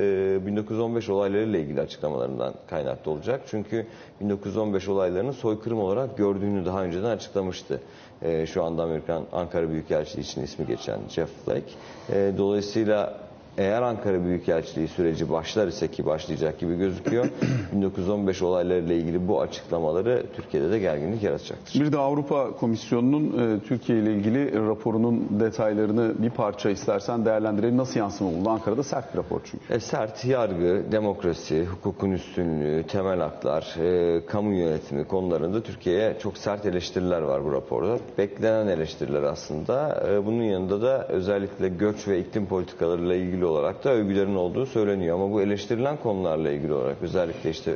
e, 0.41 0.45
1915 0.45 1.09
olaylarıyla 1.09 1.59
ilgili 1.59 1.81
açıklamalarından 1.81 2.53
kaynaklı 2.69 3.11
olacak. 3.11 3.41
Çünkü 3.47 3.87
1915 4.21 4.87
olaylarını 4.87 5.33
soykırım 5.33 5.79
olarak 5.79 6.17
gördüğünü 6.17 6.65
daha 6.65 6.83
önceden 6.83 7.09
açıklamıştı. 7.09 7.81
E, 8.21 8.45
şu 8.45 8.63
anda 8.63 8.83
Amerikan 8.83 9.23
Ankara 9.31 9.69
Büyükelçiliği 9.69 10.25
için 10.25 10.43
ismi 10.43 10.65
geçen 10.67 10.99
Jeff 11.09 11.29
Flake. 11.45 11.71
E, 12.13 12.33
dolayısıyla 12.37 13.24
eğer 13.57 13.81
Ankara 13.81 14.23
Büyükelçiliği 14.23 14.87
süreci 14.87 15.31
başlar 15.31 15.67
ise 15.67 15.87
ki 15.87 16.05
başlayacak 16.05 16.59
gibi 16.59 16.75
gözüküyor. 16.77 17.25
1915 17.73 18.41
olaylarıyla 18.41 18.95
ilgili 18.95 19.27
bu 19.27 19.41
açıklamaları 19.41 20.25
Türkiye'de 20.35 20.71
de 20.71 20.79
gerginlik 20.79 21.23
yaratacaktır. 21.23 21.81
Bir 21.81 21.91
de 21.91 21.97
Avrupa 21.97 22.51
Komisyonu'nun 22.51 23.55
e, 23.55 23.59
Türkiye 23.59 23.99
ile 23.99 24.13
ilgili 24.13 24.67
raporunun 24.67 25.27
detaylarını 25.39 26.13
bir 26.19 26.29
parça 26.29 26.69
istersen 26.69 27.25
değerlendirelim. 27.25 27.77
Nasıl 27.77 27.99
yansıma 27.99 28.31
buldu? 28.31 28.49
Ankara'da 28.49 28.83
sert 28.83 29.13
bir 29.13 29.17
rapor 29.17 29.41
çünkü. 29.43 29.73
E, 29.73 29.79
sert 29.79 30.25
yargı, 30.25 30.83
demokrasi, 30.91 31.65
hukukun 31.65 32.11
üstünlüğü, 32.11 32.83
temel 32.83 33.19
haklar, 33.19 33.75
e, 33.79 34.25
kamu 34.25 34.53
yönetimi 34.53 35.07
konularında 35.07 35.63
Türkiye'ye 35.63 36.17
çok 36.19 36.37
sert 36.37 36.65
eleştiriler 36.65 37.21
var 37.21 37.45
bu 37.45 37.51
raporda. 37.51 37.97
Beklenen 38.17 38.67
eleştiriler 38.67 39.23
aslında. 39.23 40.03
E, 40.09 40.25
bunun 40.25 40.43
yanında 40.43 40.81
da 40.81 41.07
özellikle 41.07 41.69
göç 41.69 42.07
ve 42.07 42.19
iklim 42.19 42.45
politikalarıyla 42.45 43.15
ilgili 43.15 43.44
olarak 43.45 43.83
da 43.83 43.93
övgülerin 43.93 44.35
olduğu 44.35 44.65
söyleniyor. 44.65 45.15
Ama 45.15 45.31
bu 45.31 45.41
eleştirilen 45.41 45.97
konularla 45.97 46.51
ilgili 46.51 46.73
olarak 46.73 46.97
özellikle 47.01 47.49
işte 47.49 47.75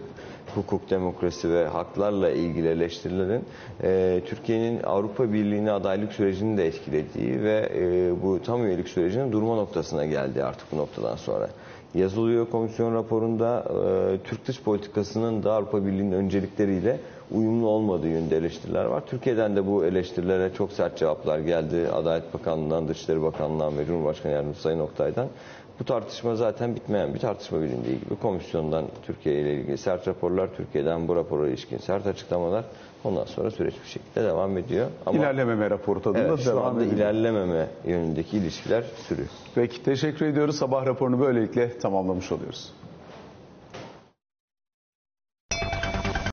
hukuk, 0.55 0.89
demokrasi 0.89 1.49
ve 1.51 1.65
haklarla 1.67 2.29
ilgili 2.29 2.67
eleştirilerin 2.67 3.43
e, 3.84 4.21
Türkiye'nin 4.25 4.84
Avrupa 4.84 5.34
Birliği'ne 5.34 5.71
adaylık 5.71 6.13
sürecini 6.13 6.58
de 6.58 6.67
etkilediği 6.67 7.43
ve 7.43 7.69
e, 7.75 8.12
bu 8.23 8.41
tam 8.43 8.65
üyelik 8.65 8.89
sürecinin 8.89 9.32
durma 9.32 9.55
noktasına 9.55 10.05
geldi 10.05 10.43
artık 10.43 10.71
bu 10.71 10.77
noktadan 10.77 11.15
sonra. 11.15 11.49
Yazılıyor 11.95 12.49
komisyon 12.49 12.95
raporunda 12.95 13.65
e, 13.69 14.17
Türk 14.23 14.47
dış 14.47 14.62
politikasının 14.62 15.43
da 15.43 15.53
Avrupa 15.53 15.86
Birliği'nin 15.86 16.12
öncelikleriyle 16.12 16.99
uyumlu 17.32 17.67
olmadığı 17.67 18.08
yönünde 18.08 18.38
eleştiriler 18.38 18.86
var. 18.86 19.03
Türkiye'den 19.05 19.55
de 19.55 19.67
bu 19.67 19.86
eleştirilere 19.86 20.53
çok 20.53 20.71
sert 20.71 20.97
cevaplar 20.97 21.39
geldi. 21.39 21.88
Adalet 21.93 22.34
Bakanlığı'ndan, 22.34 22.88
Dışişleri 22.88 23.21
Bakanlığı'ndan 23.21 23.77
ve 23.77 23.86
Cumhurbaşkanı 23.86 24.32
Yardımcısı 24.32 24.63
Sayın 24.63 24.79
Oktay'dan. 24.79 25.27
Bu 25.79 25.83
tartışma 25.83 26.35
zaten 26.35 26.75
bitmeyen 26.75 27.13
bir 27.13 27.19
tartışma 27.19 27.61
bilindiği 27.61 27.99
gibi 27.99 28.15
komisyondan 28.21 28.85
Türkiye 29.05 29.41
ile 29.41 29.53
ilgili 29.53 29.77
sert 29.77 30.07
raporlar, 30.07 30.49
Türkiye'den 30.57 31.07
bu 31.07 31.15
rapora 31.15 31.47
ilişkin 31.47 31.77
sert 31.77 32.07
açıklamalar 32.07 32.65
ondan 33.03 33.25
sonra 33.25 33.51
süreç 33.51 33.73
bir 33.83 33.87
şekilde 33.89 34.23
devam 34.23 34.57
ediyor. 34.57 34.87
Ama 35.05 35.17
İlerlememe 35.17 35.69
raporu 35.69 36.01
tadında 36.01 36.19
evet, 36.23 36.39
şu 36.39 36.49
devam 36.49 36.65
anda 36.65 36.83
ediyor. 36.83 36.95
ilerlememe 36.97 37.67
yönündeki 37.85 38.37
ilişkiler 38.37 38.83
sürüyor. 39.07 39.27
Peki 39.55 39.83
teşekkür 39.83 40.25
ediyoruz. 40.25 40.55
Sabah 40.55 40.85
raporunu 40.85 41.19
böylelikle 41.19 41.77
tamamlamış 41.77 42.31
oluyoruz. 42.31 42.73